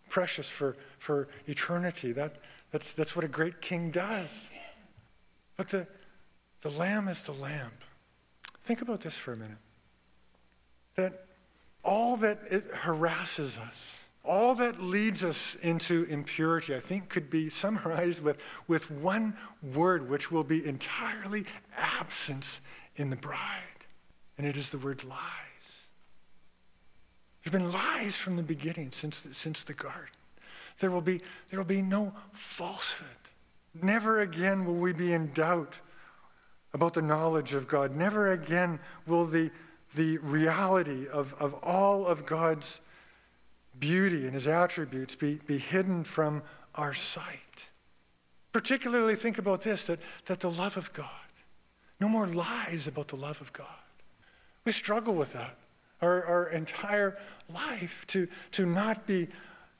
precious 0.10 0.50
for, 0.50 0.76
for 0.98 1.30
eternity. 1.48 2.12
That, 2.12 2.36
that's, 2.72 2.92
that's 2.92 3.16
what 3.16 3.26
a 3.26 3.28
great 3.28 3.62
king 3.62 3.92
does. 3.92 4.52
But 5.58 5.70
the, 5.70 5.88
the 6.62 6.70
lamb 6.70 7.08
is 7.08 7.24
the 7.24 7.34
lamb. 7.34 7.72
Think 8.62 8.82
about 8.82 9.02
this 9.02 9.18
for 9.18 9.34
a 9.34 9.38
minute. 9.38 9.58
That 10.96 11.26
all 11.84 12.18
that 12.18 12.40
it 12.52 12.66
harasses 12.74 13.58
us, 13.58 14.04
all 14.24 14.54
that 14.56 14.82
leads 14.82 15.24
us 15.24 15.56
into 15.56 16.04
impurity, 16.10 16.76
I 16.76 16.80
think 16.80 17.10
could 17.10 17.30
be 17.30 17.50
summarized 17.50 18.22
with, 18.22 18.38
with 18.68 18.92
one 18.92 19.36
word 19.74 20.10
which 20.10 20.32
will 20.32 20.44
be 20.44 20.66
entirely 20.66 21.46
absent 21.78 22.60
in 22.96 23.10
the 23.10 23.16
bride. 23.16 23.40
And 24.38 24.46
it 24.46 24.56
is 24.56 24.70
the 24.70 24.78
word 24.78 25.04
lies. 25.04 25.18
There's 27.44 27.52
been 27.52 27.72
lies 27.72 28.18
from 28.18 28.36
the 28.36 28.44
beginning, 28.44 28.92
since 28.92 29.22
the, 29.22 29.34
since 29.34 29.64
the 29.64 29.74
garden. 29.74 30.14
There 30.80 30.92
will, 30.92 31.02
be, 31.02 31.22
there 31.50 31.60
will 31.60 31.66
be 31.66 31.82
no 31.82 32.14
falsehood. 32.32 33.08
Never 33.82 34.22
again 34.22 34.66
will 34.66 34.76
we 34.76 34.94
be 34.94 35.14
in 35.14 35.32
doubt 35.34 35.80
about 36.74 36.94
the 36.94 37.02
knowledge 37.02 37.54
of 37.54 37.68
God. 37.68 37.96
Never 37.96 38.32
again 38.32 38.80
will 39.06 39.26
the, 39.26 39.52
the 39.96 40.18
reality 40.20 41.08
of, 41.08 41.34
of 41.40 41.54
all 41.64 42.06
of 42.06 42.26
God's 42.26 42.82
beauty 43.80 44.26
and 44.26 44.34
his 44.34 44.48
attributes 44.48 45.16
be, 45.16 45.40
be 45.48 45.58
hidden 45.58 46.04
from 46.04 46.44
our 46.76 46.94
sight. 46.94 47.70
Particularly 48.52 49.16
think 49.16 49.38
about 49.38 49.62
this 49.62 49.88
that, 49.88 50.00
that 50.26 50.40
the 50.40 50.50
love 50.50 50.78
of 50.78 50.92
God, 50.94 51.06
no 52.00 52.08
more 52.08 52.28
lies 52.28 52.88
about 52.88 53.10
the 53.10 53.16
love 53.16 53.42
of 53.42 53.54
God. 53.54 53.68
We 54.66 54.72
struggle 54.72 55.16
with 55.16 55.34
that 55.34 55.56
our, 56.02 56.24
our 56.26 56.50
entire 56.50 57.18
life 57.54 58.06
to, 58.08 58.28
to 58.52 58.66
not 58.66 59.06
be, 59.06 59.28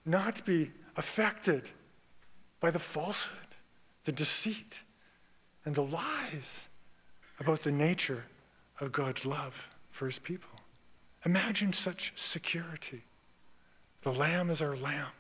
not 0.06 0.46
be 0.46 0.72
affected 1.00 1.70
by 2.60 2.70
the 2.70 2.78
falsehood, 2.78 3.56
the 4.04 4.12
deceit, 4.12 4.84
and 5.64 5.74
the 5.74 5.82
lies 5.82 6.68
about 7.40 7.62
the 7.62 7.72
nature 7.72 8.26
of 8.82 8.92
God's 8.92 9.26
love 9.26 9.70
for 9.90 10.08
his 10.08 10.20
people. 10.20 10.60
Imagine 11.26 11.72
such 11.72 12.12
security. 12.18 13.04
The 14.02 14.12
Lamb 14.12 14.50
is 14.50 14.62
our 14.62 14.76
lamp. 14.76 15.14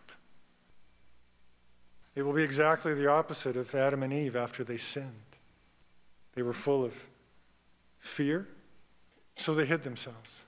It 2.14 2.24
will 2.24 2.34
be 2.34 2.44
exactly 2.44 2.94
the 2.94 3.08
opposite 3.08 3.56
of 3.56 3.74
Adam 3.74 4.04
and 4.04 4.12
Eve 4.12 4.36
after 4.36 4.66
they 4.66 4.78
sinned. 4.78 5.38
They 6.36 6.42
were 6.42 6.52
full 6.52 6.84
of 6.84 7.08
fear, 8.00 8.50
so 9.38 9.54
they 9.54 9.66
hid 9.66 9.84
themselves. 9.84 10.44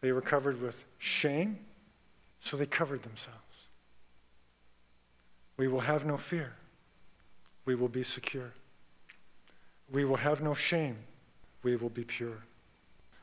They 0.00 0.12
were 0.12 0.22
covered 0.22 0.62
with 0.62 0.86
shame, 0.96 1.58
so 2.40 2.56
they 2.56 2.66
covered 2.66 3.02
themselves. 3.02 3.43
We 5.56 5.68
will 5.68 5.80
have 5.80 6.04
no 6.04 6.16
fear. 6.16 6.52
We 7.64 7.74
will 7.74 7.88
be 7.88 8.02
secure. 8.02 8.52
We 9.90 10.04
will 10.04 10.16
have 10.16 10.42
no 10.42 10.54
shame. 10.54 10.96
We 11.62 11.76
will 11.76 11.90
be 11.90 12.04
pure. 12.04 12.38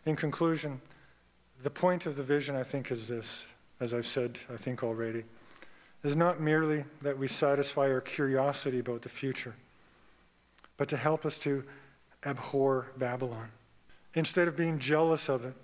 In 0.05 0.15
conclusion, 0.15 0.81
the 1.61 1.69
point 1.69 2.05
of 2.05 2.15
the 2.15 2.23
vision, 2.23 2.55
I 2.55 2.63
think, 2.63 2.91
is 2.91 3.07
this, 3.07 3.47
as 3.79 3.93
I've 3.93 4.07
said, 4.07 4.39
I 4.51 4.57
think 4.57 4.83
already, 4.83 5.23
is 6.03 6.15
not 6.15 6.39
merely 6.39 6.85
that 7.01 7.17
we 7.17 7.27
satisfy 7.27 7.91
our 7.91 8.01
curiosity 8.01 8.79
about 8.79 9.03
the 9.03 9.09
future, 9.09 9.55
but 10.77 10.87
to 10.89 10.97
help 10.97 11.25
us 11.25 11.37
to 11.39 11.63
abhor 12.25 12.87
Babylon. 12.97 13.49
Instead 14.15 14.47
of 14.47 14.57
being 14.57 14.79
jealous 14.79 15.29
of 15.29 15.45
it, 15.45 15.55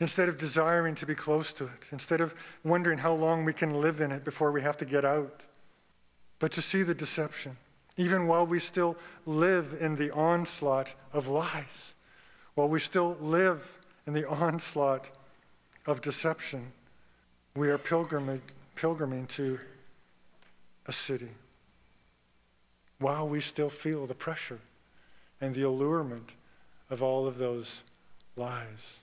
instead 0.00 0.28
of 0.28 0.36
desiring 0.36 0.94
to 0.96 1.06
be 1.06 1.14
close 1.14 1.52
to 1.52 1.64
it, 1.64 1.88
instead 1.92 2.20
of 2.20 2.34
wondering 2.64 2.98
how 2.98 3.12
long 3.12 3.44
we 3.44 3.52
can 3.52 3.80
live 3.80 4.00
in 4.00 4.10
it 4.10 4.24
before 4.24 4.50
we 4.50 4.62
have 4.62 4.76
to 4.76 4.84
get 4.84 5.04
out, 5.04 5.46
but 6.38 6.52
to 6.52 6.62
see 6.62 6.82
the 6.82 6.94
deception, 6.94 7.56
even 7.96 8.26
while 8.26 8.46
we 8.46 8.58
still 8.58 8.96
live 9.24 9.76
in 9.80 9.96
the 9.96 10.10
onslaught 10.12 10.94
of 11.12 11.28
lies, 11.28 11.94
while 12.54 12.68
we 12.68 12.78
still 12.78 13.16
live 13.20 13.78
in 14.06 14.12
the 14.12 14.28
onslaught 14.28 15.10
of 15.86 16.02
deception, 16.02 16.72
we 17.54 17.70
are 17.70 17.78
pilgriming, 17.78 18.42
pilgriming 18.74 19.26
to 19.28 19.58
a 20.86 20.92
city. 20.92 21.30
While 22.98 23.28
we 23.28 23.40
still 23.40 23.70
feel 23.70 24.06
the 24.06 24.14
pressure 24.14 24.58
and 25.40 25.54
the 25.54 25.62
allurement 25.62 26.34
of 26.88 27.02
all 27.02 27.26
of 27.26 27.36
those 27.36 27.82
lies. 28.36 29.00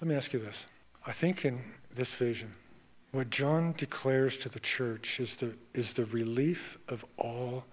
Let 0.00 0.08
me 0.08 0.14
ask 0.14 0.32
you 0.32 0.38
this. 0.38 0.66
I 1.06 1.12
think 1.12 1.44
in 1.44 1.60
this 1.94 2.14
vision, 2.14 2.52
what 3.12 3.30
John 3.30 3.74
declares 3.76 4.36
to 4.38 4.48
the 4.48 4.60
church 4.60 5.18
is 5.18 5.36
the, 5.36 5.54
is 5.74 5.94
the 5.94 6.04
relief 6.06 6.78
of 6.88 7.04
all 7.16 7.64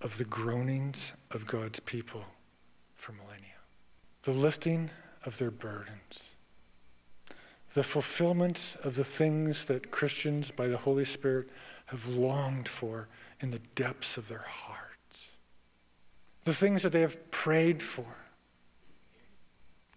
of 0.00 0.16
the 0.16 0.24
groanings 0.24 1.12
of 1.30 1.46
God's 1.46 1.80
people 1.80 2.24
for 2.94 3.12
millennia, 3.12 3.60
the 4.22 4.30
lifting 4.30 4.90
of 5.24 5.36
their 5.38 5.50
burdens, 5.50 6.34
the 7.74 7.82
fulfillment 7.82 8.76
of 8.82 8.96
the 8.96 9.04
things 9.04 9.66
that 9.66 9.90
Christians, 9.90 10.50
by 10.50 10.66
the 10.66 10.78
Holy 10.78 11.04
Spirit, 11.04 11.50
have 11.86 12.08
longed 12.08 12.68
for 12.68 13.08
in 13.40 13.50
the 13.50 13.60
depths 13.74 14.16
of 14.16 14.28
their 14.28 14.44
hearts, 14.46 15.36
the 16.44 16.54
things 16.54 16.82
that 16.82 16.92
they 16.92 17.00
have 17.02 17.30
prayed 17.30 17.82
for 17.82 18.19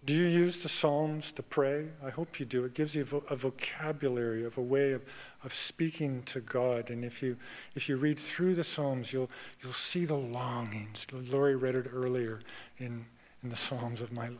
do 0.04 0.12
you 0.12 0.24
use 0.24 0.62
the 0.62 0.68
Psalms 0.68 1.32
to 1.32 1.42
pray? 1.42 1.88
I 2.04 2.10
hope 2.10 2.38
you 2.38 2.44
do. 2.44 2.64
It 2.64 2.74
gives 2.74 2.94
you 2.94 3.06
a 3.30 3.36
vocabulary 3.36 4.44
of 4.44 4.58
a 4.58 4.62
way 4.62 4.92
of, 4.92 5.02
of 5.42 5.52
speaking 5.52 6.22
to 6.24 6.40
God. 6.40 6.90
And 6.90 7.04
if 7.04 7.22
you, 7.22 7.36
if 7.74 7.88
you 7.88 7.96
read 7.96 8.18
through 8.18 8.54
the 8.54 8.64
Psalms, 8.64 9.12
you'll, 9.12 9.30
you'll 9.62 9.72
see 9.72 10.04
the 10.04 10.14
longings. 10.14 11.06
Laurie 11.12 11.56
read 11.56 11.74
it 11.74 11.86
earlier 11.90 12.40
in, 12.78 13.06
in 13.42 13.48
the 13.48 13.56
Psalms 13.56 14.02
of 14.02 14.12
my, 14.12 14.30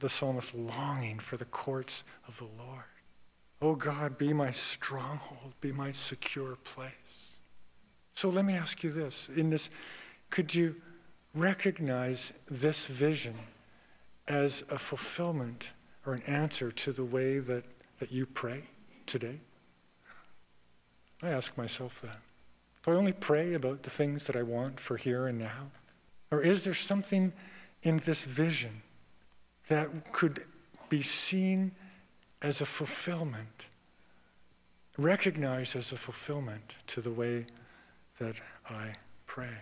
the 0.00 0.08
psalmist 0.08 0.54
longing 0.54 1.18
for 1.18 1.36
the 1.36 1.46
courts 1.46 2.04
of 2.28 2.36
the 2.38 2.48
Lord. 2.62 2.84
Oh 3.62 3.76
God, 3.76 4.18
be 4.18 4.34
my 4.34 4.50
stronghold, 4.50 5.54
be 5.62 5.72
my 5.72 5.92
secure 5.92 6.56
place. 6.56 7.36
So 8.12 8.28
let 8.28 8.44
me 8.44 8.54
ask 8.54 8.84
you 8.84 8.90
this. 8.90 9.30
In 9.34 9.48
this, 9.48 9.70
could 10.28 10.54
you 10.54 10.76
recognize 11.34 12.32
this 12.50 12.86
vision? 12.88 13.34
As 14.26 14.62
a 14.70 14.78
fulfillment 14.78 15.72
or 16.06 16.14
an 16.14 16.22
answer 16.22 16.70
to 16.70 16.92
the 16.92 17.04
way 17.04 17.38
that, 17.38 17.64
that 17.98 18.12
you 18.12 18.26
pray 18.26 18.64
today? 19.06 19.40
I 21.22 21.30
ask 21.30 21.56
myself 21.56 22.00
that. 22.02 22.18
Do 22.84 22.92
I 22.92 22.94
only 22.94 23.12
pray 23.12 23.54
about 23.54 23.82
the 23.82 23.90
things 23.90 24.26
that 24.26 24.36
I 24.36 24.42
want 24.42 24.78
for 24.78 24.96
here 24.96 25.26
and 25.26 25.38
now? 25.38 25.70
Or 26.30 26.42
is 26.42 26.64
there 26.64 26.74
something 26.74 27.32
in 27.82 27.98
this 27.98 28.24
vision 28.24 28.82
that 29.68 30.12
could 30.12 30.44
be 30.90 31.00
seen 31.00 31.72
as 32.42 32.60
a 32.60 32.66
fulfillment, 32.66 33.68
recognized 34.98 35.76
as 35.76 35.92
a 35.92 35.96
fulfillment 35.96 36.76
to 36.88 37.00
the 37.00 37.10
way 37.10 37.46
that 38.18 38.36
I 38.68 38.94
pray? 39.26 39.56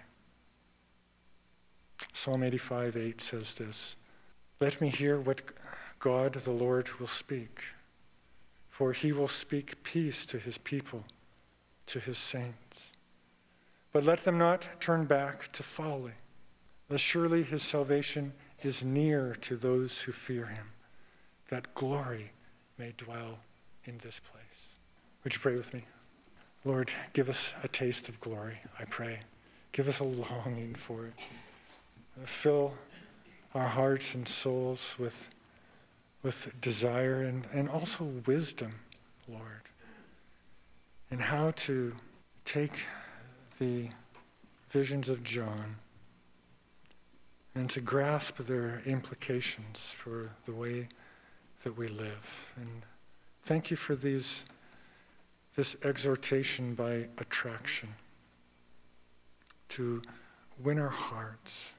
Psalm 2.13 2.43
85 2.43 2.97
8 2.97 3.21
says 3.21 3.55
this 3.55 3.97
let 4.63 4.81
me 4.81 4.89
hear 4.89 5.19
what 5.19 5.43
God 5.99 6.35
the 6.35 6.53
Lord 6.53 6.89
will 7.01 7.09
speak, 7.09 7.65
for 8.69 8.93
he 8.93 9.11
will 9.11 9.27
speak 9.27 9.83
peace 9.83 10.25
to 10.27 10.39
his 10.39 10.57
people, 10.57 11.03
to 11.87 11.99
his 11.99 12.17
saints. 12.17 12.93
But 13.93 14.05
let 14.05 14.23
them 14.23 14.39
not 14.39 14.69
turn 14.79 15.07
back 15.07 15.51
to 15.55 15.65
folly, 15.65 16.13
lest 16.89 17.03
surely 17.03 17.43
his 17.43 17.65
salvation 17.65 18.35
is 18.63 18.85
near 18.85 19.35
to 19.41 19.57
those 19.57 20.03
who 20.03 20.13
fear 20.13 20.47
him, 20.47 20.69
that 21.49 21.75
glory 21.75 22.31
may 22.79 22.93
dwell 22.97 23.41
in 23.85 23.99
this 23.99 24.21
place. 24.21 24.77
Would 25.25 25.35
you 25.35 25.41
pray 25.41 25.57
with 25.57 25.75
me? 25.75 25.81
Lord, 26.65 26.93
give 27.15 27.29
us 27.29 27.53
a 27.65 27.69
taste 27.69 28.09
of 28.09 28.21
glory, 28.21 28.59
I 28.79 28.85
pray. 28.85 29.23
Give 29.73 29.89
us 29.89 29.99
a 29.99 30.05
longing 30.05 30.77
for 30.77 31.07
it. 31.07 31.15
Fill 32.29 32.75
our 33.55 33.69
hearts 33.69 34.15
and 34.15 34.27
souls 34.27 34.97
with, 34.99 35.29
with 36.23 36.61
desire 36.61 37.23
and, 37.23 37.47
and 37.53 37.69
also 37.69 38.05
wisdom, 38.27 38.77
Lord, 39.29 39.63
and 41.11 41.21
how 41.21 41.51
to 41.53 41.95
take 42.45 42.87
the 43.59 43.91
visions 44.69 45.09
of 45.09 45.23
John 45.23 45.77
and 47.55 47.69
to 47.71 47.81
grasp 47.81 48.39
their 48.39 48.83
implications 48.87 49.81
for 49.81 50.31
the 50.45 50.53
way 50.53 50.89
that 51.63 51.77
we 51.77 51.89
live. 51.89 52.55
And 52.57 52.83
thank 53.43 53.71
you 53.71 53.77
for 53.77 53.95
these, 53.95 54.45
this 55.55 55.77
exhortation 55.85 56.75
by 56.75 57.09
attraction 57.19 57.91
to 59.69 60.03
win 60.59 60.79
our 60.79 60.89
hearts 60.89 61.75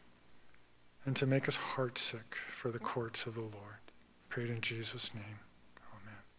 and 1.06 1.16
to 1.16 1.26
make 1.26 1.48
us 1.48 1.58
heartsick 1.58 2.36
for 2.36 2.72
the 2.72 2.80
courts 2.80 3.26
of 3.26 3.36
the 3.36 3.42
Lord. 3.42 3.82
Prayed 4.30 4.50
in 4.50 4.62
Jesus' 4.62 5.14
name. 5.14 5.40